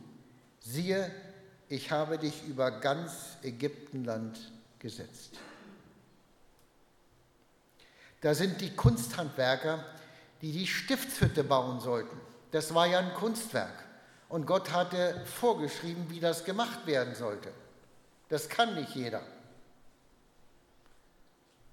Siehe, 0.61 1.11
ich 1.67 1.91
habe 1.91 2.17
dich 2.17 2.47
über 2.47 2.71
ganz 2.71 3.35
Ägyptenland 3.43 4.39
gesetzt. 4.79 5.37
Da 8.21 8.33
sind 8.33 8.61
die 8.61 8.73
Kunsthandwerker, 8.73 9.83
die 10.41 10.53
die 10.53 10.67
Stiftshütte 10.67 11.43
bauen 11.43 11.81
sollten. 11.81 12.17
Das 12.51 12.73
war 12.73 12.87
ja 12.87 12.99
ein 12.99 13.13
Kunstwerk. 13.13 13.83
Und 14.29 14.45
Gott 14.45 14.71
hatte 14.71 15.21
vorgeschrieben, 15.25 16.09
wie 16.09 16.21
das 16.21 16.45
gemacht 16.45 16.87
werden 16.87 17.13
sollte. 17.13 17.51
Das 18.29 18.47
kann 18.47 18.73
nicht 18.75 18.95
jeder. 18.95 19.21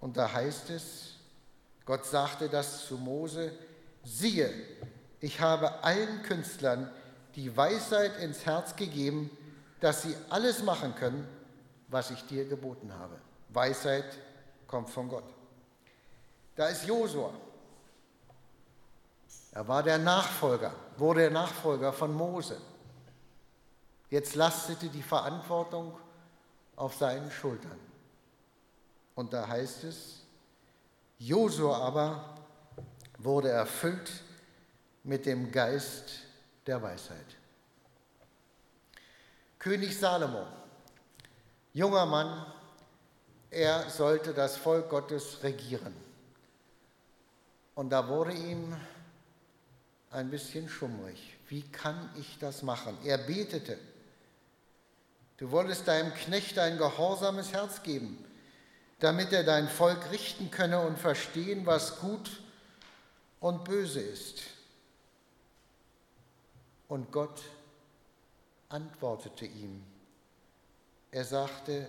Und 0.01 0.17
da 0.17 0.33
heißt 0.33 0.71
es, 0.71 1.15
Gott 1.85 2.07
sagte 2.07 2.49
das 2.49 2.87
zu 2.87 2.97
Mose, 2.97 3.53
siehe, 4.03 4.53
ich 5.21 5.41
habe 5.41 5.85
allen 5.85 6.23
Künstlern 6.23 6.91
die 7.37 7.55
Weisheit 7.57 8.17
ins 8.19 8.47
Herz 8.47 8.75
gegeben, 8.75 9.31
dass 9.81 10.03
sie 10.03 10.17
alles 10.31 10.63
machen 10.63 10.95
können, 10.95 11.29
was 11.89 12.11
ich 12.11 12.27
dir 12.27 12.47
geboten 12.49 12.93
habe. 12.93 13.17
Weisheit 13.51 14.19
kommt 14.67 14.91
von 14.91 15.09
Gott. 15.09 15.25
Da 16.57 16.69
ist 16.69 16.87
Josua. 16.87 17.33
Er 19.53 19.67
war 19.67 19.83
der 19.83 19.99
Nachfolger, 19.99 20.73
wurde 20.97 21.21
der 21.21 21.31
Nachfolger 21.31 21.93
von 21.93 22.15
Mose. 22.15 22.57
Jetzt 24.11 24.35
lastete 24.35 24.89
die 24.89 25.03
Verantwortung 25.03 25.99
auf 26.77 26.95
seinen 26.95 27.31
Schultern. 27.31 27.90
Und 29.21 29.35
da 29.35 29.47
heißt 29.47 29.85
es, 29.85 30.23
Josua 31.19 31.77
aber 31.77 32.37
wurde 33.19 33.51
erfüllt 33.51 34.11
mit 35.05 35.27
dem 35.27 35.53
Geist 35.53 36.21
der 36.67 36.81
Weisheit. 36.81 37.27
König 39.59 39.99
Salomo, 39.99 40.47
junger 41.75 42.07
Mann, 42.07 42.47
er 43.51 43.91
sollte 43.91 44.33
das 44.33 44.57
Volk 44.57 44.89
Gottes 44.89 45.43
regieren. 45.43 45.95
Und 47.75 47.91
da 47.91 48.09
wurde 48.09 48.33
ihm 48.33 48.75
ein 50.13 50.31
bisschen 50.31 50.67
schummrig. 50.67 51.37
Wie 51.47 51.61
kann 51.61 52.09
ich 52.17 52.39
das 52.39 52.63
machen? 52.63 52.97
Er 53.05 53.19
betete. 53.19 53.77
Du 55.37 55.51
wolltest 55.51 55.87
deinem 55.89 56.15
Knecht 56.15 56.59
ein 56.59 56.79
gehorsames 56.79 57.53
Herz 57.53 57.83
geben, 57.83 58.25
damit 59.01 59.33
er 59.33 59.45
dein 59.45 59.69
Volk 59.69 60.11
richten 60.11 60.51
könne 60.51 60.81
und 60.81 60.99
verstehen, 60.99 61.67
was 61.67 61.99
gut 62.01 62.31
und 63.41 63.65
böse 63.65 64.01
ist. 64.01 64.43
Und 66.89 67.11
Gott 67.11 67.41
antwortete 68.69 69.47
ihm. 69.47 69.83
Er 71.11 71.25
sagte, 71.25 71.89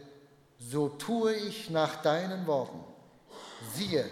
so 0.57 0.89
tue 0.89 1.33
ich 1.33 1.69
nach 1.69 2.01
deinen 2.01 2.47
Worten. 2.47 2.83
Siehe, 3.73 4.09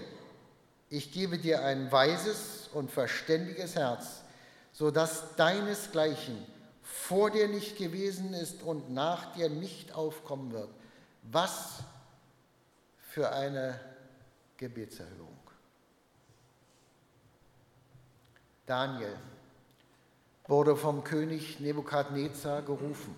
ich 0.90 1.12
gebe 1.12 1.38
dir 1.38 1.64
ein 1.64 1.92
weises 1.92 2.70
und 2.74 2.92
verständiges 2.92 3.76
Herz, 3.76 4.22
so 4.74 4.92
dass 4.92 5.36
deinesgleichen 5.36 6.46
vor 6.84 7.32
dir 7.32 7.48
nicht 7.48 7.78
gewesen 7.78 8.34
ist 8.34 8.64
und 8.64 8.92
nach 8.92 9.34
dir 9.34 9.50
nicht 9.50 9.94
aufkommen 9.94 10.52
wird. 10.52 10.70
Was 11.24 11.80
für 13.20 13.34
eine 13.34 13.78
Gebetserhörung. 14.56 15.42
Daniel 18.66 19.14
wurde 20.48 20.78
vom 20.78 21.04
König 21.04 21.60
Nebukadnezar 21.60 22.62
gerufen. 22.62 23.14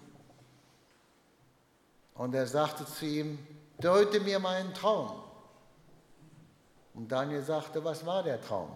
Und 2.16 2.34
er 2.34 2.48
sagte 2.48 2.84
zu 2.84 3.06
ihm, 3.06 3.38
deute 3.80 4.20
mir 4.22 4.40
meinen 4.40 4.74
Traum. 4.74 5.22
Und 6.96 7.12
Daniel 7.12 7.44
sagte, 7.44 7.86
was 7.86 8.04
war 8.04 8.24
der 8.24 8.42
Traum? 8.42 8.72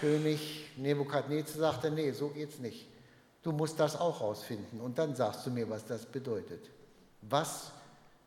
König 0.00 0.70
Nebukadnezar 0.78 1.72
sagte, 1.72 1.90
nee, 1.90 2.12
so 2.12 2.28
geht's 2.30 2.58
nicht. 2.60 2.88
Du 3.42 3.52
musst 3.52 3.78
das 3.78 3.94
auch 3.94 4.22
rausfinden 4.22 4.80
und 4.80 4.98
dann 4.98 5.14
sagst 5.14 5.44
du 5.44 5.50
mir, 5.50 5.68
was 5.68 5.84
das 5.84 6.06
bedeutet. 6.06 6.70
Was 7.20 7.72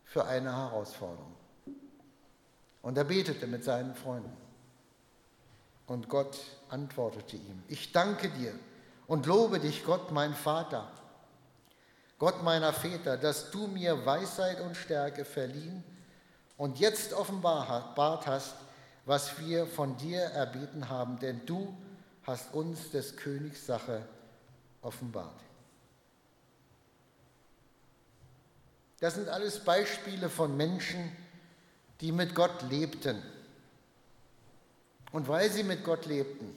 für 0.04 0.24
eine 0.26 0.56
Herausforderung. 0.56 1.40
Und 2.82 2.98
er 2.98 3.04
betete 3.04 3.48
mit 3.48 3.63
seinen 3.63 3.96
Freunden. 3.96 4.36
Und 5.88 6.10
Gott 6.10 6.39
antwortete 6.70 7.36
ihm, 7.36 7.63
ich 7.67 7.91
danke 7.91 8.30
dir 8.30 8.54
und 9.08 9.26
lobe 9.26 9.60
dich, 9.60 9.84
Gott, 9.84 10.12
mein 10.12 10.34
Vater, 10.34 10.89
Gott 12.17 12.44
meiner 12.44 12.72
Väter, 12.72 13.17
dass 13.17 13.52
du 13.52 13.67
mir 13.67 14.06
Weisheit 14.06 14.62
und 14.62 14.78
Stärke 14.78 15.26
verliehen 15.26 15.84
und 16.58 16.80
jetzt 16.80 17.13
offenbart 17.13 18.28
hast, 18.28 18.56
was 19.06 19.39
wir 19.39 19.65
von 19.67 19.98
dir 19.98 20.22
erbeten 20.22 20.88
haben, 20.88 21.20
denn 21.20 21.46
du 21.46 21.76
hast 22.24 22.54
uns 22.54 22.91
des 22.91 23.17
Königs 23.17 23.65
Sache 23.65 24.06
offenbart. 24.82 25.39
Das 29.00 29.15
sind 29.15 29.28
alles 29.28 29.60
Beispiele 29.60 30.30
von 30.30 30.56
Menschen, 30.56 31.12
die 32.01 32.11
mit 32.11 32.35
Gott 32.35 32.63
lebten. 32.69 33.21
Und 35.11 35.27
weil 35.27 35.49
sie 35.49 35.63
mit 35.63 35.83
Gott 35.83 36.05
lebten, 36.05 36.55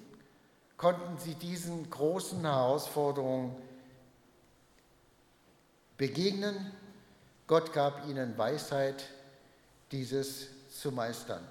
konnten 0.77 1.19
sie 1.19 1.35
diesen 1.35 1.89
großen 1.91 2.41
Herausforderungen 2.41 3.55
begegnen. 5.97 6.73
Gott 7.47 7.73
gab 7.73 8.09
ihnen 8.09 8.37
Weisheit, 8.39 9.05
dieses 9.93 10.49
zu 10.71 10.91
meistern. 10.91 11.47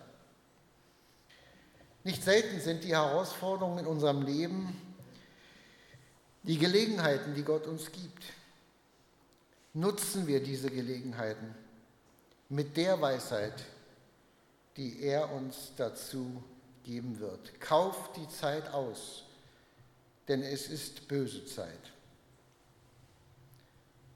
Nicht 2.03 2.23
selten 2.23 2.59
sind 2.59 2.83
die 2.83 2.95
Herausforderungen 2.95 3.79
in 3.79 3.85
unserem 3.85 4.23
Leben 4.23 4.75
die 6.43 6.57
Gelegenheiten, 6.57 7.33
die 7.35 7.43
Gott 7.43 7.67
uns 7.67 7.91
gibt. 7.91 8.23
Nutzen 9.73 10.27
wir 10.27 10.43
diese 10.43 10.69
Gelegenheiten 10.69 11.55
mit 12.49 12.75
der 12.75 12.99
Weisheit, 12.99 13.63
die 14.77 15.01
er 15.01 15.31
uns 15.31 15.71
dazu 15.77 16.43
geben 16.83 17.19
wird. 17.19 17.59
Kauft 17.59 18.15
die 18.17 18.27
Zeit 18.27 18.71
aus, 18.73 19.23
denn 20.27 20.43
es 20.43 20.67
ist 20.67 21.07
böse 21.07 21.45
Zeit. 21.45 21.91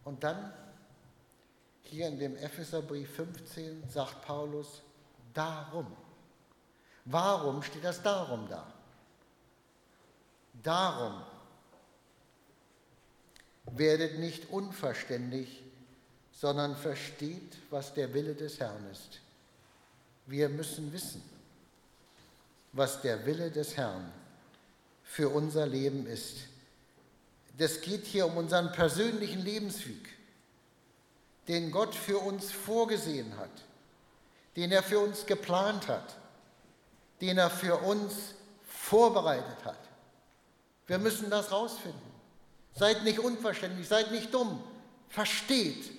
Und 0.03 0.23
dann 0.23 0.53
hier 1.83 2.07
in 2.07 2.19
dem 2.19 2.35
Epheserbrief 2.35 3.09
15 3.15 3.89
sagt 3.89 4.21
Paulus, 4.23 4.81
darum. 5.33 5.87
Warum 7.05 7.61
steht 7.63 7.83
das 7.83 8.01
darum 8.01 8.47
da? 8.49 8.73
Darum 10.63 11.21
Werdet 13.71 14.19
nicht 14.19 14.49
unverständig, 14.49 15.63
sondern 16.31 16.75
versteht, 16.75 17.57
was 17.69 17.93
der 17.93 18.13
Wille 18.13 18.33
des 18.33 18.59
Herrn 18.59 18.89
ist. 18.91 19.19
Wir 20.27 20.49
müssen 20.49 20.91
wissen, 20.91 21.23
was 22.73 23.01
der 23.01 23.25
Wille 23.25 23.49
des 23.49 23.77
Herrn 23.77 24.11
für 25.03 25.29
unser 25.29 25.65
Leben 25.65 26.05
ist. 26.05 26.35
Das 27.57 27.81
geht 27.81 28.05
hier 28.05 28.27
um 28.27 28.35
unseren 28.37 28.71
persönlichen 28.73 29.41
Lebensweg, 29.41 30.09
den 31.47 31.71
Gott 31.71 31.95
für 31.95 32.19
uns 32.19 32.51
vorgesehen 32.51 33.35
hat, 33.37 33.49
den 34.57 34.71
er 34.71 34.83
für 34.83 34.99
uns 34.99 35.25
geplant 35.25 35.87
hat, 35.87 36.17
den 37.21 37.37
er 37.37 37.49
für 37.49 37.77
uns 37.77 38.35
vorbereitet 38.67 39.63
hat. 39.63 39.79
Wir 40.87 40.99
müssen 40.99 41.29
das 41.29 41.51
rausfinden. 41.51 42.01
Seid 42.75 43.03
nicht 43.05 43.19
unverständlich, 43.19 43.87
seid 43.87 44.11
nicht 44.11 44.33
dumm, 44.33 44.61
versteht 45.09 45.89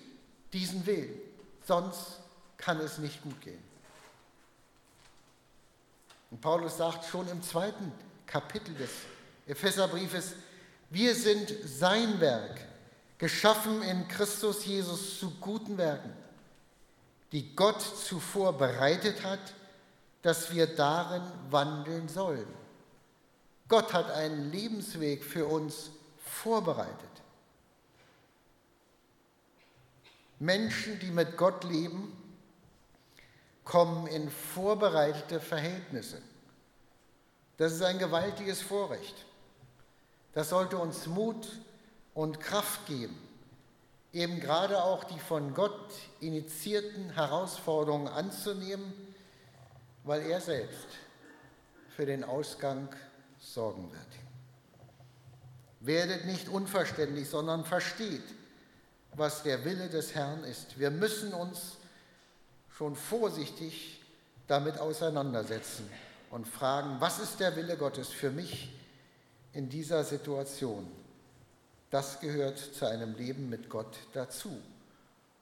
diesen 0.52 0.84
Willen, 0.86 1.18
sonst 1.66 2.20
kann 2.58 2.78
es 2.78 2.98
nicht 2.98 3.22
gut 3.22 3.40
gehen. 3.40 3.67
Und 6.30 6.40
Paulus 6.40 6.76
sagt 6.76 7.04
schon 7.06 7.28
im 7.28 7.42
zweiten 7.42 7.92
Kapitel 8.26 8.74
des 8.74 8.90
Epheserbriefes, 9.46 10.34
wir 10.90 11.14
sind 11.14 11.54
sein 11.64 12.20
Werk, 12.20 12.60
geschaffen 13.18 13.82
in 13.82 14.08
Christus 14.08 14.64
Jesus 14.64 15.18
zu 15.18 15.30
guten 15.40 15.76
Werken, 15.76 16.12
die 17.32 17.54
Gott 17.54 17.80
zuvor 17.80 18.56
bereitet 18.56 19.24
hat, 19.24 19.54
dass 20.22 20.52
wir 20.52 20.66
darin 20.66 21.22
wandeln 21.50 22.08
sollen. 22.08 22.46
Gott 23.68 23.92
hat 23.92 24.10
einen 24.10 24.50
Lebensweg 24.50 25.24
für 25.24 25.46
uns 25.46 25.90
vorbereitet. 26.18 27.08
Menschen, 30.38 30.98
die 31.00 31.10
mit 31.10 31.36
Gott 31.36 31.64
leben, 31.64 32.16
kommen 33.68 34.06
in 34.06 34.30
vorbereitete 34.30 35.40
Verhältnisse. 35.40 36.22
Das 37.58 37.72
ist 37.72 37.82
ein 37.82 37.98
gewaltiges 37.98 38.62
Vorrecht. 38.62 39.26
Das 40.32 40.48
sollte 40.48 40.78
uns 40.78 41.06
Mut 41.06 41.46
und 42.14 42.40
Kraft 42.40 42.86
geben, 42.86 43.16
eben 44.14 44.40
gerade 44.40 44.82
auch 44.82 45.04
die 45.04 45.18
von 45.20 45.52
Gott 45.52 45.90
initiierten 46.20 47.10
Herausforderungen 47.10 48.08
anzunehmen, 48.08 48.90
weil 50.02 50.22
er 50.22 50.40
selbst 50.40 50.86
für 51.94 52.06
den 52.06 52.24
Ausgang 52.24 52.88
sorgen 53.38 53.92
wird. 53.92 54.00
Werdet 55.80 56.24
nicht 56.24 56.48
unverständlich, 56.48 57.28
sondern 57.28 57.66
versteht, 57.66 58.24
was 59.12 59.42
der 59.42 59.66
Wille 59.66 59.90
des 59.90 60.14
Herrn 60.14 60.42
ist. 60.44 60.78
Wir 60.78 60.90
müssen 60.90 61.34
uns 61.34 61.77
schon 62.78 62.94
vorsichtig 62.94 64.00
damit 64.46 64.78
auseinandersetzen 64.78 65.90
und 66.30 66.46
fragen, 66.46 67.00
was 67.00 67.18
ist 67.18 67.40
der 67.40 67.56
Wille 67.56 67.76
Gottes 67.76 68.08
für 68.08 68.30
mich 68.30 68.72
in 69.52 69.68
dieser 69.68 70.04
Situation? 70.04 70.88
Das 71.90 72.20
gehört 72.20 72.56
zu 72.56 72.86
einem 72.86 73.16
Leben 73.16 73.48
mit 73.48 73.68
Gott 73.68 73.98
dazu. 74.12 74.56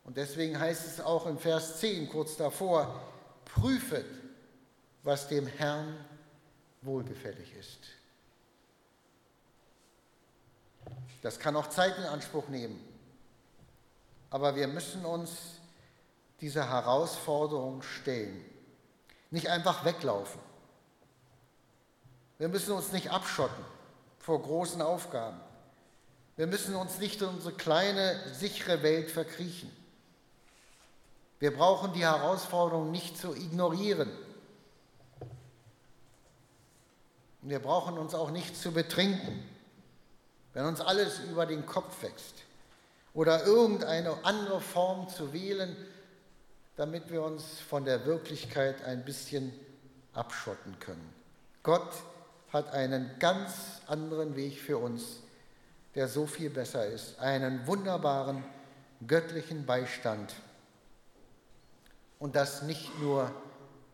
Und 0.04 0.16
deswegen 0.16 0.58
heißt 0.58 0.86
es 0.86 1.00
auch 1.02 1.26
in 1.26 1.38
Vers 1.38 1.78
10 1.80 2.08
kurz 2.08 2.38
davor, 2.38 3.02
prüfet, 3.44 4.06
was 5.02 5.28
dem 5.28 5.46
Herrn 5.46 5.94
wohlgefällig 6.80 7.54
ist. 7.54 7.80
Das 11.20 11.38
kann 11.38 11.54
auch 11.54 11.68
Zeit 11.68 11.98
in 11.98 12.04
Anspruch 12.04 12.48
nehmen. 12.48 12.80
Aber 14.30 14.56
wir 14.56 14.68
müssen 14.68 15.04
uns 15.04 15.56
dieser 16.40 16.68
Herausforderung 16.68 17.82
stellen. 17.82 18.44
Nicht 19.30 19.48
einfach 19.48 19.84
weglaufen. 19.84 20.40
Wir 22.38 22.48
müssen 22.48 22.72
uns 22.72 22.92
nicht 22.92 23.10
abschotten 23.10 23.64
vor 24.18 24.42
großen 24.42 24.82
Aufgaben. 24.82 25.40
Wir 26.36 26.46
müssen 26.46 26.74
uns 26.74 26.98
nicht 26.98 27.22
in 27.22 27.28
unsere 27.28 27.54
kleine, 27.54 28.20
sichere 28.34 28.82
Welt 28.82 29.10
verkriechen. 29.10 29.70
Wir 31.38 31.54
brauchen 31.54 31.92
die 31.94 32.04
Herausforderung 32.04 32.90
nicht 32.90 33.16
zu 33.18 33.34
ignorieren. 33.34 34.10
Wir 37.42 37.60
brauchen 37.60 37.96
uns 37.96 38.14
auch 38.14 38.30
nicht 38.30 38.56
zu 38.56 38.72
betrinken, 38.72 39.48
wenn 40.52 40.66
uns 40.66 40.80
alles 40.80 41.20
über 41.20 41.46
den 41.46 41.64
Kopf 41.64 42.02
wächst 42.02 42.34
oder 43.14 43.46
irgendeine 43.46 44.24
andere 44.24 44.60
Form 44.60 45.08
zu 45.08 45.32
wählen, 45.32 45.76
damit 46.76 47.10
wir 47.10 47.22
uns 47.22 47.60
von 47.60 47.84
der 47.84 48.04
Wirklichkeit 48.04 48.84
ein 48.84 49.04
bisschen 49.04 49.52
abschotten 50.12 50.78
können. 50.78 51.12
Gott 51.62 51.92
hat 52.52 52.72
einen 52.72 53.10
ganz 53.18 53.80
anderen 53.86 54.36
Weg 54.36 54.60
für 54.60 54.78
uns, 54.78 55.20
der 55.94 56.08
so 56.08 56.26
viel 56.26 56.50
besser 56.50 56.86
ist, 56.86 57.18
einen 57.18 57.66
wunderbaren 57.66 58.44
göttlichen 59.06 59.66
Beistand. 59.66 60.34
Und 62.18 62.36
das 62.36 62.62
nicht 62.62 62.98
nur 63.00 63.30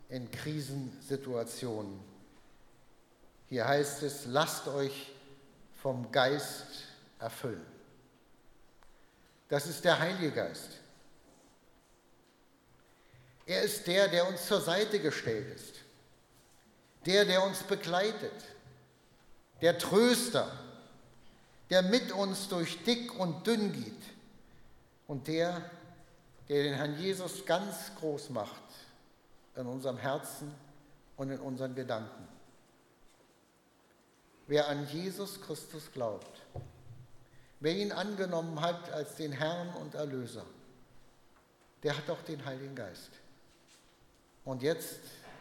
in 0.08 0.30
Krisensituationen. 0.30 2.00
Hier 3.48 3.66
heißt 3.66 4.02
es, 4.02 4.26
lasst 4.26 4.68
euch 4.68 5.12
vom 5.80 6.10
Geist 6.12 6.66
erfüllen. 7.18 7.64
Das 9.48 9.66
ist 9.66 9.84
der 9.84 9.98
Heilige 9.98 10.30
Geist. 10.30 10.81
Er 13.52 13.60
ist 13.60 13.86
der, 13.86 14.08
der 14.08 14.26
uns 14.26 14.46
zur 14.46 14.62
Seite 14.62 14.98
gestellt 14.98 15.54
ist, 15.54 15.74
der, 17.04 17.26
der 17.26 17.44
uns 17.44 17.62
begleitet, 17.62 18.32
der 19.60 19.76
Tröster, 19.76 20.50
der 21.68 21.82
mit 21.82 22.12
uns 22.12 22.48
durch 22.48 22.82
dick 22.84 23.14
und 23.20 23.46
dünn 23.46 23.74
geht 23.74 24.02
und 25.06 25.28
der, 25.28 25.70
der 26.48 26.62
den 26.62 26.72
Herrn 26.72 26.98
Jesus 26.98 27.44
ganz 27.44 27.94
groß 28.00 28.30
macht 28.30 28.62
in 29.54 29.66
unserem 29.66 29.98
Herzen 29.98 30.54
und 31.18 31.30
in 31.30 31.38
unseren 31.38 31.74
Gedanken. 31.74 32.26
Wer 34.46 34.66
an 34.68 34.88
Jesus 34.88 35.42
Christus 35.42 35.92
glaubt, 35.92 36.40
wer 37.60 37.76
ihn 37.76 37.92
angenommen 37.92 38.62
hat 38.62 38.90
als 38.92 39.16
den 39.16 39.32
Herrn 39.32 39.68
und 39.74 39.94
Erlöser, 39.94 40.46
der 41.82 41.98
hat 41.98 42.08
auch 42.08 42.22
den 42.22 42.42
Heiligen 42.46 42.74
Geist. 42.74 43.10
Und 44.44 44.62
jetzt 44.62 45.00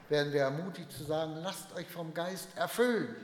werden 0.10 0.34
wir 0.34 0.42
ermutigt 0.42 0.92
zu 0.92 1.04
sagen, 1.04 1.36
lasst 1.42 1.74
euch 1.74 1.88
vom 1.88 2.14
Geist 2.14 2.50
erfüllen. 2.56 3.16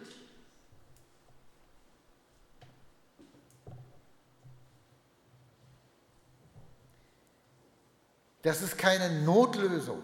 Das 8.41 8.61
ist 8.61 8.77
keine 8.77 9.09
Notlösung. 9.21 10.01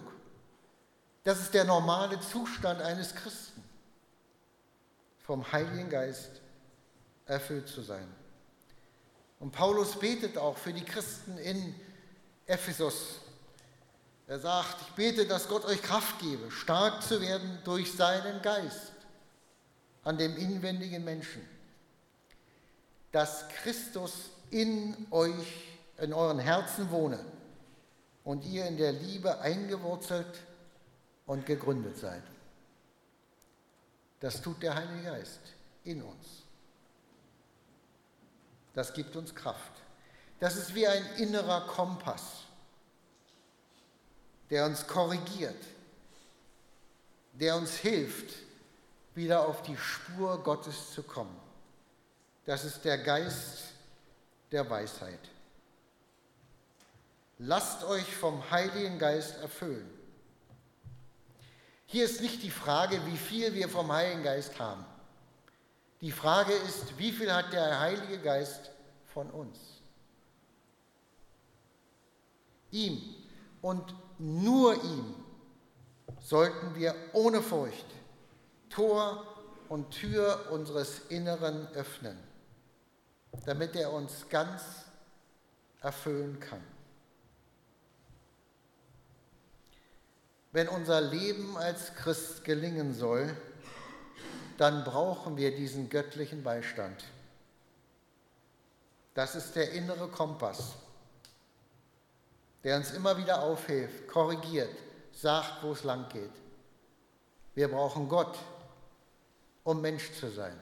Das 1.24 1.40
ist 1.40 1.54
der 1.54 1.64
normale 1.64 2.20
Zustand 2.20 2.82
eines 2.82 3.16
Christen, 3.16 3.64
vom 5.20 5.50
Heiligen 5.54 5.90
Geist 5.90 6.42
erfüllt 7.26 7.70
zu 7.70 7.82
sein. 7.82 8.14
Und 9.40 9.52
Paulus 9.52 9.98
betet 9.98 10.38
auch 10.38 10.58
für 10.58 10.74
die 10.74 10.84
Christen 10.84 11.38
in 11.38 11.74
Ephesus 12.46 13.23
er 14.28 14.40
sagt, 14.40 14.82
ich 14.82 14.94
bete, 14.94 15.26
dass 15.26 15.48
Gott 15.48 15.66
euch 15.66 15.82
Kraft 15.82 16.20
gebe, 16.20 16.50
stark 16.50 17.04
zu 17.04 17.22
werden 17.22 17.60
durch 17.64 17.94
seinen 17.94 18.42
Geist 18.42 18.94
an 20.04 20.18
dem 20.18 20.36
inwendigen 20.38 21.04
Menschen, 21.04 21.48
dass 23.12 23.48
Christus 23.50 24.30
in 24.50 24.96
euch, 25.12 25.78
in 25.98 26.14
euren 26.14 26.40
Herzen 26.40 26.90
wohne 26.92 27.20
und 28.24 28.46
ihr 28.46 28.66
in 28.66 28.78
der 28.78 28.94
Liebe 28.94 29.40
eingewurzelt 29.40 30.40
und 31.26 31.46
gegründet 31.46 31.98
seid. 31.98 32.24
Das 34.20 34.42
tut 34.42 34.64
der 34.64 34.76
Heilige 34.76 35.04
Geist 35.04 35.42
in 35.84 36.02
uns. 36.02 36.44
Das 38.74 38.94
gibt 38.94 39.16
uns 39.16 39.36
Kraft. 39.36 39.74
Das 40.40 40.56
ist 40.56 40.74
wie 40.74 40.88
ein 40.88 41.06
innerer 41.18 41.68
Kompass 41.68 42.44
der 44.50 44.66
uns 44.66 44.88
korrigiert, 44.88 45.64
der 47.34 47.56
uns 47.56 47.76
hilft, 47.78 48.36
wieder 49.16 49.48
auf 49.48 49.62
die 49.62 49.78
Spur 49.78 50.44
Gottes 50.44 50.92
zu 50.94 51.04
kommen. 51.04 51.36
Das 52.46 52.66
ist 52.66 52.84
der 52.84 52.98
Geist 52.98 53.64
der 54.52 54.70
Weisheit. 54.70 55.20
Lasst 57.40 57.84
euch 57.84 58.16
vom 58.16 58.50
Heiligen 58.52 59.00
Geist 59.00 59.38
erfüllen. 59.38 59.90
Hier 61.86 62.06
ist 62.06 62.22
nicht 62.22 62.42
die 62.42 62.50
Frage, 62.50 63.06
wie 63.06 63.18
viel 63.18 63.54
wir 63.54 63.70
vom 63.70 63.92
Heiligen 63.92 64.24
Geist 64.24 64.60
haben. 64.60 64.86
Die 66.02 66.12
Frage 66.12 66.54
ist, 66.54 66.98
wie 66.98 67.12
viel 67.12 67.32
hat 67.32 67.54
der 67.54 67.80
Heilige 67.80 68.20
Geist 68.20 68.72
von 69.14 69.30
uns. 69.30 69.58
Ihm 72.72 73.02
und 73.62 73.94
nur 74.20 74.76
ihm 74.84 75.16
sollten 76.20 76.76
wir 76.76 76.96
ohne 77.14 77.42
Furcht 77.42 77.86
Tor 78.70 79.26
und 79.70 79.92
Tür 79.92 80.48
unseres 80.52 81.00
Inneren 81.10 81.68
öffnen, 81.74 82.18
damit 83.46 83.76
er 83.76 83.92
uns 83.92 84.28
ganz 84.30 84.62
erfüllen 85.82 86.40
kann. 86.40 86.62
Wenn 90.52 90.68
unser 90.68 91.02
Leben 91.02 91.58
als 91.58 91.96
Christ 91.96 92.44
gelingen 92.44 92.94
soll, 92.94 93.36
dann 94.58 94.84
brauchen 94.84 95.36
wir 95.36 95.56
diesen 95.56 95.90
göttlichen 95.90 96.44
Beistand. 96.44 97.04
Das 99.16 99.36
ist 99.36 99.56
der 99.56 99.72
innere 99.72 100.08
Kompass, 100.08 100.76
der 102.64 102.78
uns 102.78 102.92
immer 102.92 103.18
wieder 103.18 103.42
aufhilft, 103.42 104.08
korrigiert, 104.08 104.76
sagt, 105.12 105.64
wo 105.64 105.74
es 105.74 105.84
lang 105.84 106.08
geht. 106.10 106.32
Wir 107.56 107.68
brauchen 107.68 108.08
Gott, 108.08 108.38
um 109.64 109.82
Mensch 109.82 110.12
zu 110.14 110.30
sein. 110.30 110.58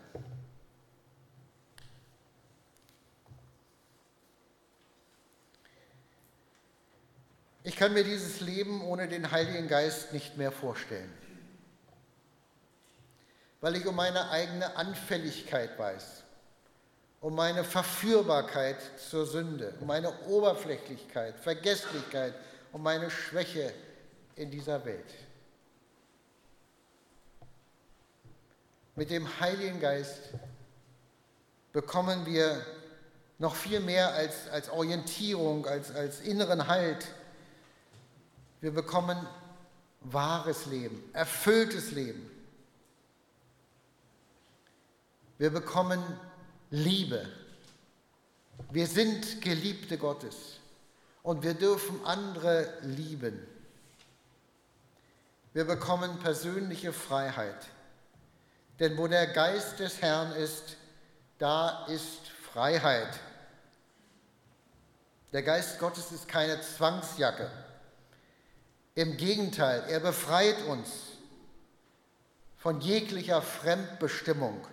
Ich 7.64 7.76
kann 7.76 7.94
mir 7.94 8.04
dieses 8.04 8.42
Leben 8.42 8.82
ohne 8.82 9.08
den 9.08 9.30
Heiligen 9.30 9.68
Geist 9.68 10.14
nicht 10.14 10.36
mehr 10.36 10.52
vorstellen, 10.52 11.14
weil 13.62 13.76
ich 13.76 13.86
um 13.86 13.96
meine 13.96 14.32
eigene 14.32 14.76
Anfälligkeit 14.76 15.78
weiß, 15.78 16.21
um 17.22 17.36
meine 17.36 17.64
Verführbarkeit 17.64 18.78
zur 19.10 19.26
Sünde, 19.26 19.74
um 19.80 19.88
meine 19.88 20.12
Oberflächlichkeit, 20.26 21.40
Vergesslichkeit, 21.40 22.34
um 22.72 22.82
meine 22.84 23.10
Schwäche 23.10 23.74
in 24.36 24.50
dieser 24.52 24.84
Welt. 24.86 25.14
Mit 28.96 29.10
dem 29.10 29.40
Heiligen 29.40 29.80
Geist 29.80 30.20
bekommen 31.72 32.26
wir 32.26 32.66
noch 33.38 33.56
viel 33.56 33.80
mehr 33.80 34.14
als, 34.14 34.50
als 34.50 34.70
Orientierung, 34.70 35.66
als, 35.66 35.94
als 35.96 36.20
inneren 36.22 36.68
Halt 36.68 37.08
wir 38.62 38.72
bekommen 38.72 39.18
wahres 40.02 40.68
Leben, 40.68 41.04
erfülltes 41.14 41.92
Leben. 41.92 42.30
Wir 45.40 45.50
bekommen 45.50 46.04
Liebe. 46.72 47.28
Wir 48.72 48.88
sind 48.88 49.42
Geliebte 49.42 49.98
Gottes 49.98 50.58
und 51.22 51.44
wir 51.44 51.54
dürfen 51.54 52.00
andere 52.06 52.74
lieben. 52.84 53.46
Wir 55.52 55.66
bekommen 55.66 56.18
persönliche 56.20 56.94
Freiheit. 56.94 57.68
Denn 58.80 58.98
wo 58.98 59.08
der 59.08 59.28
Geist 59.28 59.80
des 59.80 60.02
Herrn 60.02 60.32
ist, 60.32 60.78
da 61.40 61.86
ist 61.88 62.30
Freiheit. 62.54 63.20
Der 65.34 65.44
Geist 65.44 65.78
Gottes 65.78 66.14
ist 66.14 66.30
keine 66.30 66.62
Zwangsjacke. 66.62 67.52
Im 68.96 69.18
Gegenteil, 69.18 69.84
er 69.90 70.00
befreit 70.00 70.64
uns 70.68 70.90
von 72.58 72.80
jeglicher 72.80 73.42
Fremdbestimmung, 73.42 74.66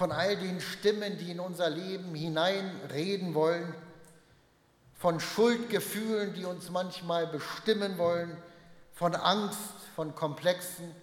von 0.00 0.12
all 0.12 0.34
den 0.34 0.62
Stimmen, 0.62 1.18
die 1.18 1.30
in 1.30 1.40
unser 1.40 1.68
Leben 1.68 2.14
hineinreden 2.14 3.34
wollen, 3.34 3.74
von 4.94 5.20
Schuldgefühlen, 5.20 6.32
die 6.32 6.46
uns 6.46 6.70
manchmal 6.70 7.26
bestimmen 7.26 7.98
wollen, 7.98 8.34
von 8.94 9.14
Angst, 9.14 9.74
von 9.94 10.14
Komplexen. 10.14 10.94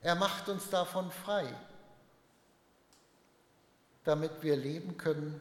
Er 0.00 0.14
macht 0.14 0.48
uns 0.48 0.70
davon 0.70 1.10
frei, 1.10 1.44
damit 4.04 4.42
wir 4.42 4.56
leben 4.56 4.96
können, 4.96 5.38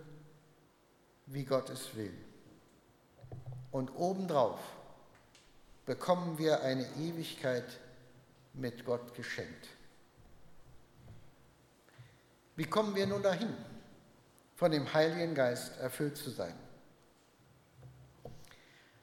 wie 1.28 1.46
Gott 1.46 1.70
es 1.70 1.96
will. 1.96 2.14
Und 3.72 3.90
obendrauf 3.96 4.60
bekommen 5.86 6.38
wir 6.38 6.62
eine 6.62 6.86
Ewigkeit 6.98 7.80
mit 8.54 8.84
Gott 8.84 9.16
geschenkt. 9.16 9.77
Wie 12.58 12.66
kommen 12.66 12.96
wir 12.96 13.06
nun 13.06 13.22
dahin, 13.22 13.56
von 14.56 14.72
dem 14.72 14.92
Heiligen 14.92 15.36
Geist 15.36 15.78
erfüllt 15.80 16.18
zu 16.18 16.32
sein? 16.32 16.56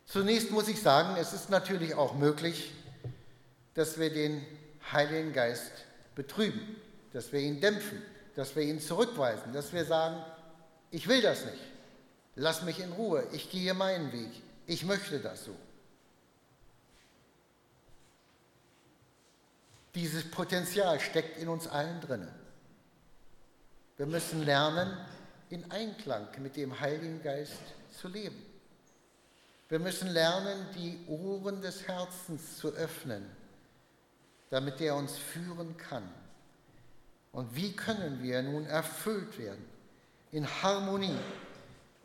Zunächst 0.05 0.51
muss 0.51 0.67
ich 0.67 0.83
sagen, 0.83 1.17
es 1.17 1.33
ist 1.33 1.51
natürlich 1.51 1.95
auch 1.95 2.15
möglich, 2.15 2.75
dass 3.75 3.99
wir 3.99 4.13
den 4.13 4.45
Heiligen 4.93 5.33
Geist 5.33 5.71
betrüben, 6.17 6.77
dass 7.13 7.33
wir 7.33 7.41
ihn 7.41 7.61
dämpfen, 7.61 8.03
dass 8.35 8.57
wir 8.57 8.65
ihn 8.65 8.81
zurückweisen, 8.81 9.53
dass 9.53 9.73
wir 9.73 9.85
sagen, 9.85 10.23
ich 10.91 11.07
will 11.07 11.23
das 11.23 11.45
nicht, 11.45 11.63
lass 12.35 12.63
mich 12.63 12.81
in 12.81 12.93
Ruhe, 12.93 13.25
ich 13.33 13.51
gehe 13.51 13.73
meinen 13.73 14.13
Weg, 14.13 14.31
ich 14.67 14.85
möchte 14.85 15.21
das 15.21 15.45
so. 15.45 15.55
Dieses 19.95 20.29
Potenzial 20.29 20.99
steckt 20.99 21.39
in 21.39 21.49
uns 21.49 21.69
allen 21.69 22.01
drin. 22.01 22.29
Wir 23.97 24.07
müssen 24.07 24.45
lernen, 24.45 24.97
in 25.51 25.71
Einklang 25.71 26.27
mit 26.41 26.57
dem 26.57 26.81
Heiligen 26.81 27.23
Geist 27.23 27.61
zu 27.93 28.09
leben. 28.09 28.45
Wir 29.69 29.79
müssen 29.79 30.09
lernen, 30.11 30.67
die 30.75 30.99
Ohren 31.07 31.63
des 31.63 31.87
Herzens 31.87 32.59
zu 32.59 32.69
öffnen, 32.69 33.25
damit 34.51 34.81
er 34.81 34.97
uns 34.97 35.17
führen 35.17 35.77
kann. 35.77 36.09
Und 37.31 37.55
wie 37.55 37.75
können 37.75 38.23
wir 38.23 38.43
nun 38.43 38.67
erfüllt 38.67 39.39
werden, 39.39 39.65
in 40.33 40.47
Harmonie 40.63 41.19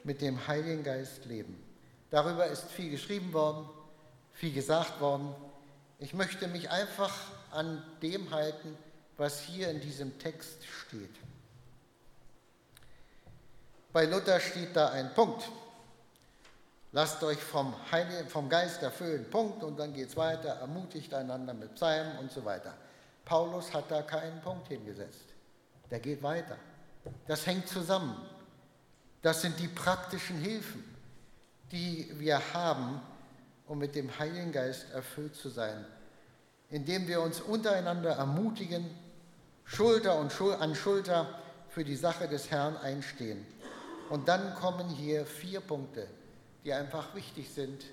mit 0.04 0.22
dem 0.22 0.48
Heiligen 0.48 0.84
Geist 0.84 1.26
leben? 1.26 1.62
Darüber 2.12 2.46
ist 2.48 2.70
viel 2.70 2.92
geschrieben 2.92 3.34
worden, 3.34 3.68
viel 4.34 4.54
gesagt 4.54 5.00
worden. 5.02 5.34
Ich 5.98 6.14
möchte 6.14 6.48
mich 6.48 6.70
einfach 6.70 7.16
an 7.52 7.84
dem 8.02 8.32
halten, 8.32 8.78
was 9.18 9.42
hier 9.42 9.70
in 9.70 9.82
diesem 9.82 10.18
Text 10.20 10.66
steht. 10.66 11.16
Bei 13.92 14.06
Luther 14.06 14.40
steht 14.40 14.76
da 14.76 14.90
ein 14.90 15.14
Punkt. 15.14 15.50
Lasst 16.92 17.24
euch 17.24 17.38
vom, 17.38 17.74
Heiligen, 17.92 18.28
vom 18.28 18.50
Geist 18.50 18.82
erfüllen, 18.82 19.30
Punkt, 19.30 19.64
und 19.64 19.78
dann 19.78 19.94
geht 19.94 20.10
es 20.10 20.18
weiter, 20.18 20.50
ermutigt 20.50 21.14
einander 21.14 21.54
mit 21.54 21.76
Psalmen 21.76 22.18
und 22.18 22.32
so 22.32 22.44
weiter. 22.44 22.74
Paulus 23.26 23.74
hat 23.74 23.92
da 23.92 24.02
keinen 24.02 24.42
Punkt 24.42 24.68
hingesetzt. 24.70 25.26
Der 25.92 26.00
geht 26.00 26.24
weiter. 26.24 26.58
Das 27.28 27.46
hängt 27.46 27.68
zusammen. 27.68 28.16
Das 29.22 29.42
sind 29.42 29.60
die 29.60 29.68
praktischen 29.68 30.38
Hilfen, 30.38 30.84
die 31.72 32.12
wir 32.20 32.42
haben, 32.54 33.02
um 33.68 33.78
mit 33.78 33.94
dem 33.96 34.18
Heiligen 34.18 34.52
Geist 34.52 34.92
erfüllt 34.92 35.36
zu 35.36 35.50
sein 35.50 35.86
indem 36.70 37.08
wir 37.08 37.22
uns 37.22 37.42
untereinander 37.42 38.12
ermutigen, 38.12 38.86
Schulter 39.66 40.20
und 40.20 40.32
Schul 40.32 40.54
an 40.54 40.76
Schulter 40.76 41.28
für 41.70 41.84
die 41.84 41.96
Sache 41.96 42.28
des 42.28 42.50
Herrn 42.52 42.78
einstehen. 42.78 43.46
Und 44.10 44.28
dann 44.28 44.56
kommen 44.56 44.90
hier 44.90 45.26
vier 45.26 45.60
Punkte, 45.60 46.08
die 46.64 46.74
einfach 46.74 47.14
wichtig 47.14 47.50
sind 47.50 47.86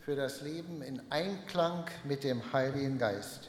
für 0.00 0.16
das 0.16 0.40
Leben 0.40 0.82
in 0.82 1.00
Einklang 1.10 1.84
mit 2.04 2.24
dem 2.24 2.52
Heiligen 2.52 2.98
Geist. 2.98 3.48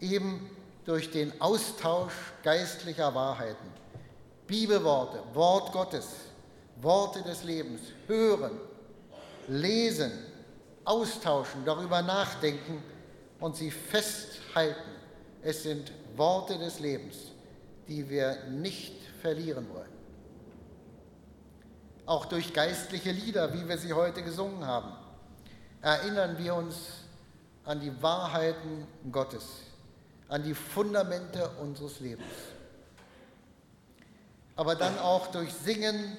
Eben 0.00 0.50
durch 0.84 1.10
den 1.12 1.40
Austausch 1.40 2.32
geistlicher 2.42 3.14
Wahrheiten. 3.14 3.68
Bibelworte, 4.48 5.20
Wort 5.34 5.72
Gottes, 5.72 6.08
Worte 6.80 7.22
des 7.22 7.44
Lebens, 7.44 7.80
hören, 8.08 8.58
lesen, 9.46 10.10
austauschen, 10.84 11.64
darüber 11.64 12.02
nachdenken 12.02 12.82
und 13.38 13.54
sie 13.54 13.70
festhalten. 13.70 14.90
Es 15.42 15.62
sind 15.62 15.92
Worte 16.16 16.58
des 16.58 16.80
Lebens, 16.80 17.16
die 17.86 18.08
wir 18.10 18.44
nicht 18.50 18.94
verlieren 19.20 19.68
wollen. 19.72 20.01
Auch 22.04 22.26
durch 22.26 22.52
geistliche 22.52 23.12
Lieder, 23.12 23.52
wie 23.54 23.68
wir 23.68 23.78
sie 23.78 23.92
heute 23.92 24.22
gesungen 24.22 24.66
haben, 24.66 24.92
erinnern 25.80 26.36
wir 26.38 26.54
uns 26.54 26.76
an 27.64 27.80
die 27.80 28.02
Wahrheiten 28.02 28.86
Gottes, 29.10 29.44
an 30.28 30.42
die 30.42 30.54
Fundamente 30.54 31.48
unseres 31.60 32.00
Lebens. 32.00 32.26
Aber 34.56 34.74
dann 34.74 34.98
auch 34.98 35.28
durch 35.28 35.52
Singen 35.52 36.16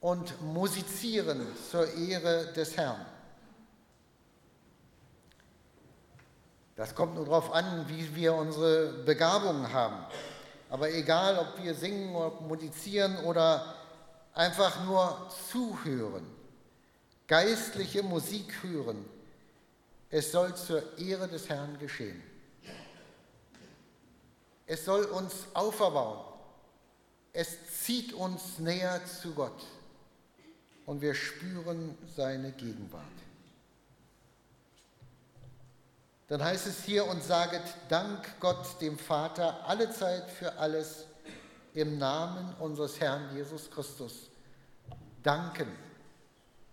und 0.00 0.40
Musizieren 0.40 1.46
zur 1.70 1.92
Ehre 1.94 2.52
des 2.52 2.76
Herrn. 2.76 3.04
Das 6.76 6.94
kommt 6.94 7.16
nur 7.16 7.24
darauf 7.24 7.52
an, 7.52 7.88
wie 7.88 8.14
wir 8.14 8.34
unsere 8.34 9.02
Begabungen 9.04 9.72
haben. 9.72 9.96
Aber 10.70 10.92
egal, 10.92 11.38
ob 11.38 11.60
wir 11.62 11.74
singen 11.74 12.14
oder 12.14 12.40
musizieren 12.42 13.16
oder 13.24 13.74
einfach 14.38 14.84
nur 14.84 15.28
zuhören, 15.50 16.24
geistliche 17.26 18.04
Musik 18.04 18.62
hören. 18.62 19.04
Es 20.10 20.30
soll 20.30 20.54
zur 20.54 20.96
Ehre 20.96 21.26
des 21.26 21.48
Herrn 21.48 21.76
geschehen. 21.78 22.22
Es 24.64 24.84
soll 24.84 25.04
uns 25.06 25.34
auferbauen. 25.54 26.20
Es 27.32 27.82
zieht 27.82 28.12
uns 28.12 28.58
näher 28.58 29.00
zu 29.04 29.34
Gott 29.34 29.66
und 30.86 31.00
wir 31.00 31.14
spüren 31.14 31.98
seine 32.16 32.52
Gegenwart. 32.52 33.04
Dann 36.28 36.44
heißt 36.44 36.66
es 36.68 36.84
hier 36.84 37.06
und 37.06 37.22
saget 37.24 37.62
Dank 37.88 38.38
Gott 38.38 38.80
dem 38.80 38.98
Vater 38.98 39.66
alle 39.66 39.90
Zeit 39.90 40.30
für 40.30 40.52
alles 40.58 41.07
im 41.78 41.96
Namen 41.96 42.54
unseres 42.58 42.98
Herrn 42.98 43.36
Jesus 43.36 43.70
Christus. 43.70 44.30
Danken 45.22 45.68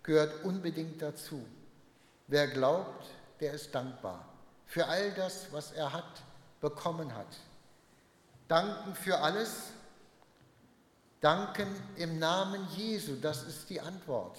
gehört 0.02 0.44
unbedingt 0.44 1.00
dazu. 1.00 1.44
Wer 2.26 2.48
glaubt, 2.48 3.06
der 3.38 3.52
ist 3.52 3.72
dankbar 3.72 4.24
für 4.66 4.84
all 4.86 5.12
das, 5.12 5.46
was 5.52 5.70
er 5.70 5.92
hat, 5.92 6.22
bekommen 6.60 7.14
hat. 7.14 7.38
Danken 8.48 8.96
für 8.96 9.18
alles. 9.18 9.70
Danken 11.20 11.68
im 11.96 12.18
Namen 12.18 12.66
Jesu, 12.76 13.14
das 13.20 13.44
ist 13.44 13.70
die 13.70 13.80
Antwort. 13.80 14.38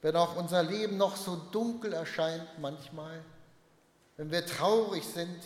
Wenn 0.00 0.16
auch 0.16 0.34
unser 0.36 0.64
Leben 0.64 0.96
noch 0.96 1.16
so 1.16 1.36
dunkel 1.36 1.92
erscheint 1.92 2.58
manchmal, 2.58 3.22
wenn 4.16 4.30
wir 4.32 4.44
traurig 4.44 5.04
sind, 5.04 5.40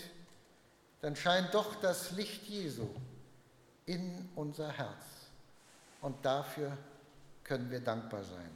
dann 1.02 1.14
scheint 1.14 1.52
doch 1.52 1.74
das 1.76 2.12
Licht 2.12 2.44
Jesu 2.44 2.88
in 3.86 4.28
unser 4.34 4.70
Herz. 4.70 5.04
Und 6.00 6.24
dafür 6.24 6.76
können 7.44 7.70
wir 7.70 7.80
dankbar 7.80 8.22
sein. 8.24 8.50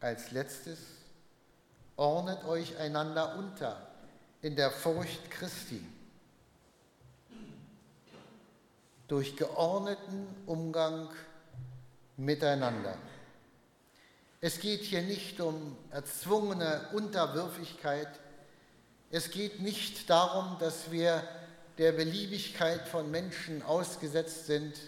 Als 0.00 0.30
letztes, 0.30 0.78
ordnet 1.96 2.44
euch 2.44 2.76
einander 2.78 3.36
unter 3.36 3.86
in 4.42 4.56
der 4.56 4.70
Furcht 4.70 5.30
Christi. 5.30 5.84
Durch 9.08 9.36
geordneten 9.36 10.26
Umgang 10.46 11.08
miteinander. 12.16 12.96
Es 14.40 14.60
geht 14.60 14.82
hier 14.82 15.02
nicht 15.02 15.40
um 15.40 15.76
erzwungene 15.90 16.88
Unterwürfigkeit. 16.92 18.08
Es 19.10 19.30
geht 19.30 19.60
nicht 19.60 20.08
darum, 20.10 20.58
dass 20.58 20.90
wir 20.90 21.26
der 21.78 21.92
Beliebigkeit 21.92 22.86
von 22.86 23.10
Menschen 23.10 23.62
ausgesetzt 23.62 24.46
sind. 24.46 24.78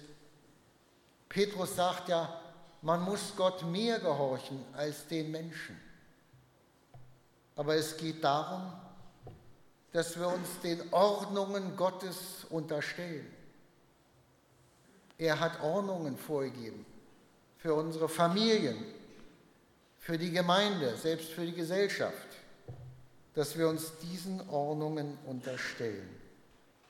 Petrus 1.29 1.75
sagt 1.77 2.09
ja, 2.09 2.41
man 2.83 3.03
muss 3.03 3.35
Gott 3.37 3.65
mehr 3.65 3.99
gehorchen 3.99 4.65
als 4.73 5.07
den 5.09 5.31
Menschen. 5.31 5.81
Aber 7.57 7.75
es 7.75 7.97
geht 7.97 8.23
darum, 8.23 8.73
dass 9.93 10.19
wir 10.19 10.29
uns 10.29 10.61
den 10.63 10.93
Ordnungen 10.93 11.77
Gottes 11.77 12.45
unterstellen. 12.51 13.27
Er 15.19 15.41
hat 15.41 15.63
Ordnungen 15.63 16.17
vorgegeben 16.17 16.85
für 17.57 17.75
unsere 17.75 18.09
Familien, 18.09 18.77
für 19.99 20.19
die 20.19 20.31
Gemeinde, 20.31 20.95
selbst 20.97 21.31
für 21.31 21.47
die 21.47 21.55
Gesellschaft, 21.55 22.29
dass 23.35 23.57
wir 23.57 23.69
uns 23.69 23.93
diesen 24.03 24.47
Ordnungen 24.49 25.19
unterstellen. 25.25 26.16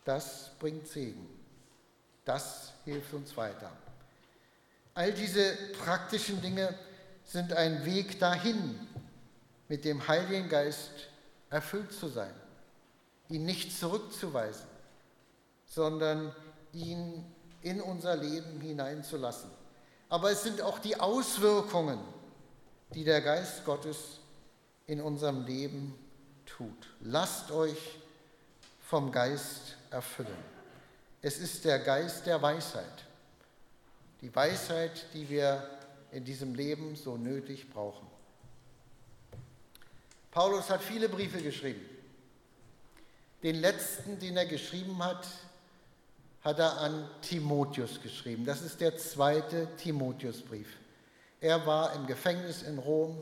Das 0.06 0.52
bringt 0.60 0.86
Segen. 0.86 1.28
Das 2.24 2.72
hilft 2.84 3.12
uns 3.12 3.36
weiter. 3.36 3.72
All 4.94 5.12
diese 5.12 5.56
praktischen 5.84 6.40
Dinge 6.40 6.72
sind 7.24 7.52
ein 7.52 7.84
Weg 7.84 8.18
dahin, 8.20 8.78
mit 9.68 9.84
dem 9.84 10.06
Heiligen 10.06 10.48
Geist 10.48 10.92
erfüllt 11.50 11.92
zu 11.92 12.06
sein, 12.06 12.32
ihn 13.28 13.44
nicht 13.44 13.76
zurückzuweisen, 13.76 14.68
sondern 15.66 16.32
ihn 16.72 17.24
in 17.62 17.80
unser 17.80 18.16
Leben 18.16 18.60
hineinzulassen. 18.60 19.50
Aber 20.08 20.30
es 20.30 20.44
sind 20.44 20.62
auch 20.62 20.78
die 20.78 21.00
Auswirkungen, 21.00 21.98
die 22.94 23.02
der 23.02 23.22
Geist 23.22 23.64
Gottes 23.64 24.20
in 24.86 25.00
unserem 25.00 25.44
Leben 25.46 25.98
tut. 26.46 26.94
Lasst 27.00 27.50
euch 27.50 27.98
vom 28.80 29.10
Geist 29.10 29.75
erfüllen. 29.90 30.56
Es 31.22 31.38
ist 31.38 31.64
der 31.64 31.78
Geist 31.78 32.26
der 32.26 32.40
Weisheit. 32.40 33.04
Die 34.20 34.34
Weisheit, 34.34 35.06
die 35.12 35.28
wir 35.28 35.68
in 36.12 36.24
diesem 36.24 36.54
Leben 36.54 36.96
so 36.96 37.16
nötig 37.16 37.70
brauchen. 37.70 38.06
Paulus 40.30 40.70
hat 40.70 40.82
viele 40.82 41.08
Briefe 41.08 41.40
geschrieben. 41.40 41.80
Den 43.42 43.56
letzten, 43.56 44.18
den 44.18 44.36
er 44.36 44.46
geschrieben 44.46 45.02
hat, 45.02 45.26
hat 46.42 46.58
er 46.58 46.78
an 46.78 47.08
Timotheus 47.22 48.00
geschrieben. 48.00 48.44
Das 48.44 48.62
ist 48.62 48.80
der 48.80 48.96
zweite 48.96 49.66
Timotheusbrief. 49.76 50.68
Er 51.40 51.66
war 51.66 51.94
im 51.94 52.06
Gefängnis 52.06 52.62
in 52.62 52.78
Rom. 52.78 53.20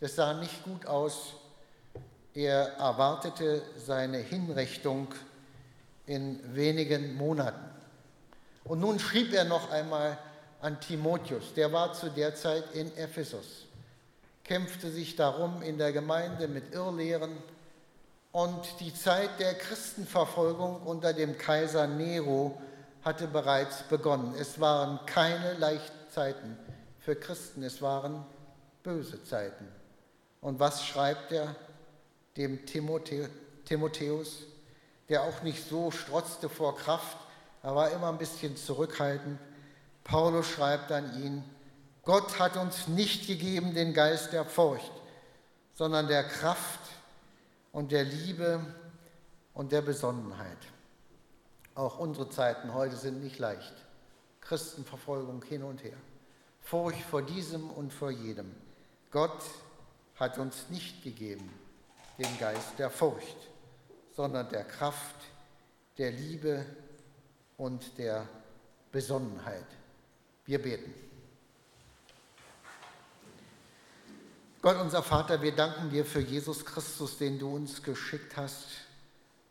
Das 0.00 0.16
sah 0.16 0.34
nicht 0.34 0.64
gut 0.64 0.86
aus. 0.86 1.34
Er 2.34 2.74
erwartete 2.78 3.62
seine 3.76 4.18
Hinrichtung 4.18 5.08
in 6.06 6.40
wenigen 6.54 7.16
Monaten. 7.16 7.64
Und 8.64 8.80
nun 8.80 8.98
schrieb 8.98 9.32
er 9.32 9.44
noch 9.44 9.70
einmal 9.70 10.18
an 10.60 10.80
Timotheus. 10.80 11.54
Der 11.54 11.72
war 11.72 11.92
zu 11.92 12.10
der 12.10 12.34
Zeit 12.34 12.64
in 12.74 12.96
Ephesus, 12.96 13.66
kämpfte 14.44 14.90
sich 14.90 15.16
darum 15.16 15.62
in 15.62 15.78
der 15.78 15.92
Gemeinde 15.92 16.48
mit 16.48 16.72
Irrlehren. 16.74 17.36
Und 18.32 18.80
die 18.80 18.94
Zeit 18.94 19.38
der 19.38 19.54
Christenverfolgung 19.54 20.82
unter 20.82 21.12
dem 21.12 21.38
Kaiser 21.38 21.86
Nero 21.86 22.60
hatte 23.02 23.28
bereits 23.28 23.82
begonnen. 23.84 24.34
Es 24.38 24.60
waren 24.60 24.98
keine 25.06 25.54
leichten 25.54 26.10
Zeiten 26.10 26.56
für 27.00 27.16
Christen. 27.16 27.62
Es 27.62 27.80
waren 27.80 28.24
böse 28.82 29.22
Zeiten. 29.22 29.66
Und 30.40 30.60
was 30.60 30.84
schreibt 30.84 31.32
er 31.32 31.54
dem 32.36 32.66
Timotheus, 32.66 33.28
der 35.08 35.22
auch 35.22 35.42
nicht 35.42 35.68
so 35.68 35.90
strotzte 35.90 36.48
vor 36.48 36.76
Kraft, 36.76 37.16
er 37.62 37.74
war 37.74 37.90
immer 37.90 38.08
ein 38.08 38.18
bisschen 38.18 38.56
zurückhaltend. 38.56 39.38
Paulus 40.04 40.46
schreibt 40.46 40.92
an 40.92 41.20
ihn, 41.22 41.44
Gott 42.04 42.38
hat 42.38 42.56
uns 42.56 42.86
nicht 42.86 43.26
gegeben 43.26 43.74
den 43.74 43.92
Geist 43.92 44.32
der 44.32 44.44
Furcht, 44.44 44.92
sondern 45.74 46.06
der 46.06 46.22
Kraft 46.22 46.80
und 47.72 47.90
der 47.90 48.04
Liebe 48.04 48.64
und 49.52 49.72
der 49.72 49.82
Besonnenheit. 49.82 50.58
Auch 51.74 51.98
unsere 51.98 52.30
Zeiten 52.30 52.72
heute 52.72 52.96
sind 52.96 53.22
nicht 53.22 53.38
leicht. 53.38 53.74
Christenverfolgung 54.40 55.42
hin 55.42 55.64
und 55.64 55.82
her. 55.82 55.96
Furcht 56.60 57.02
vor 57.02 57.22
diesem 57.22 57.68
und 57.70 57.92
vor 57.92 58.10
jedem. 58.10 58.54
Gott 59.10 59.42
hat 60.14 60.38
uns 60.38 60.70
nicht 60.70 61.02
gegeben 61.02 61.52
den 62.18 62.38
Geist 62.38 62.78
der 62.78 62.90
Furcht, 62.90 63.36
sondern 64.16 64.48
der 64.48 64.64
Kraft, 64.64 65.16
der 65.98 66.10
Liebe 66.10 66.64
und 67.58 67.98
der 67.98 68.26
Besonnenheit. 68.90 69.66
Wir 70.46 70.60
beten. 70.60 70.94
Gott, 74.62 74.80
unser 74.80 75.02
Vater, 75.02 75.42
wir 75.42 75.54
danken 75.54 75.90
dir 75.90 76.04
für 76.04 76.20
Jesus 76.20 76.64
Christus, 76.64 77.18
den 77.18 77.38
du 77.38 77.54
uns 77.54 77.82
geschickt 77.82 78.36
hast 78.36 78.66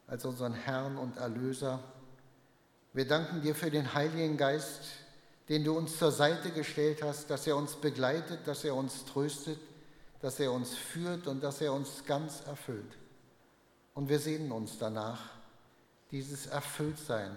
als 0.08 0.26
unseren 0.26 0.54
Herrn 0.54 0.98
und 0.98 1.18
Erlöser. 1.18 1.80
Wir 2.94 3.08
danken 3.08 3.42
dir 3.42 3.56
für 3.56 3.70
den 3.70 3.94
Heiligen 3.94 4.36
Geist, 4.36 4.82
den 5.48 5.64
du 5.64 5.78
uns 5.78 5.98
zur 5.98 6.12
Seite 6.12 6.50
gestellt 6.50 7.04
hast, 7.04 7.30
dass 7.30 7.46
er 7.46 7.56
uns 7.56 7.76
begleitet, 7.76 8.40
dass 8.46 8.64
er 8.64 8.76
uns 8.76 9.06
tröstet, 9.06 9.60
dass 10.22 10.40
er 10.40 10.52
uns 10.52 10.76
führt 10.76 11.28
und 11.28 11.44
dass 11.44 11.62
er 11.62 11.72
uns 11.72 12.04
ganz 12.06 12.42
erfüllt. 12.48 12.98
Und 13.96 14.10
wir 14.10 14.20
sehnen 14.20 14.52
uns 14.52 14.78
danach, 14.78 15.22
dieses 16.12 16.48
Erfülltsein, 16.48 17.32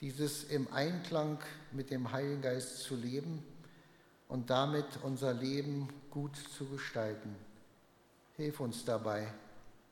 dieses 0.00 0.44
im 0.44 0.66
Einklang 0.72 1.38
mit 1.72 1.90
dem 1.90 2.10
Heiligen 2.10 2.42
Geist 2.42 2.82
zu 2.82 2.96
leben 2.96 3.44
und 4.28 4.50
damit 4.50 4.86
unser 5.02 5.32
Leben 5.32 5.88
gut 6.10 6.36
zu 6.56 6.66
gestalten. 6.66 7.36
Hilf 8.36 8.60
uns 8.60 8.84
dabei, 8.84 9.28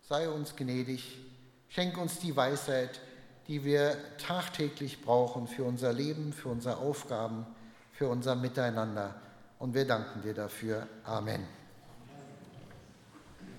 sei 0.08 0.28
uns 0.28 0.56
gnädig, 0.56 1.18
schenk 1.68 1.96
uns 1.98 2.18
die 2.18 2.34
Weisheit, 2.34 3.00
die 3.46 3.62
wir 3.62 3.96
tagtäglich 4.18 5.02
brauchen 5.02 5.46
für 5.46 5.64
unser 5.64 5.92
Leben, 5.92 6.32
für 6.32 6.48
unsere 6.48 6.78
Aufgaben, 6.78 7.46
für 7.92 8.08
unser 8.08 8.34
Miteinander. 8.34 9.20
Und 9.58 9.74
wir 9.74 9.86
danken 9.86 10.22
dir 10.22 10.34
dafür. 10.34 10.88
Amen. 11.04 11.61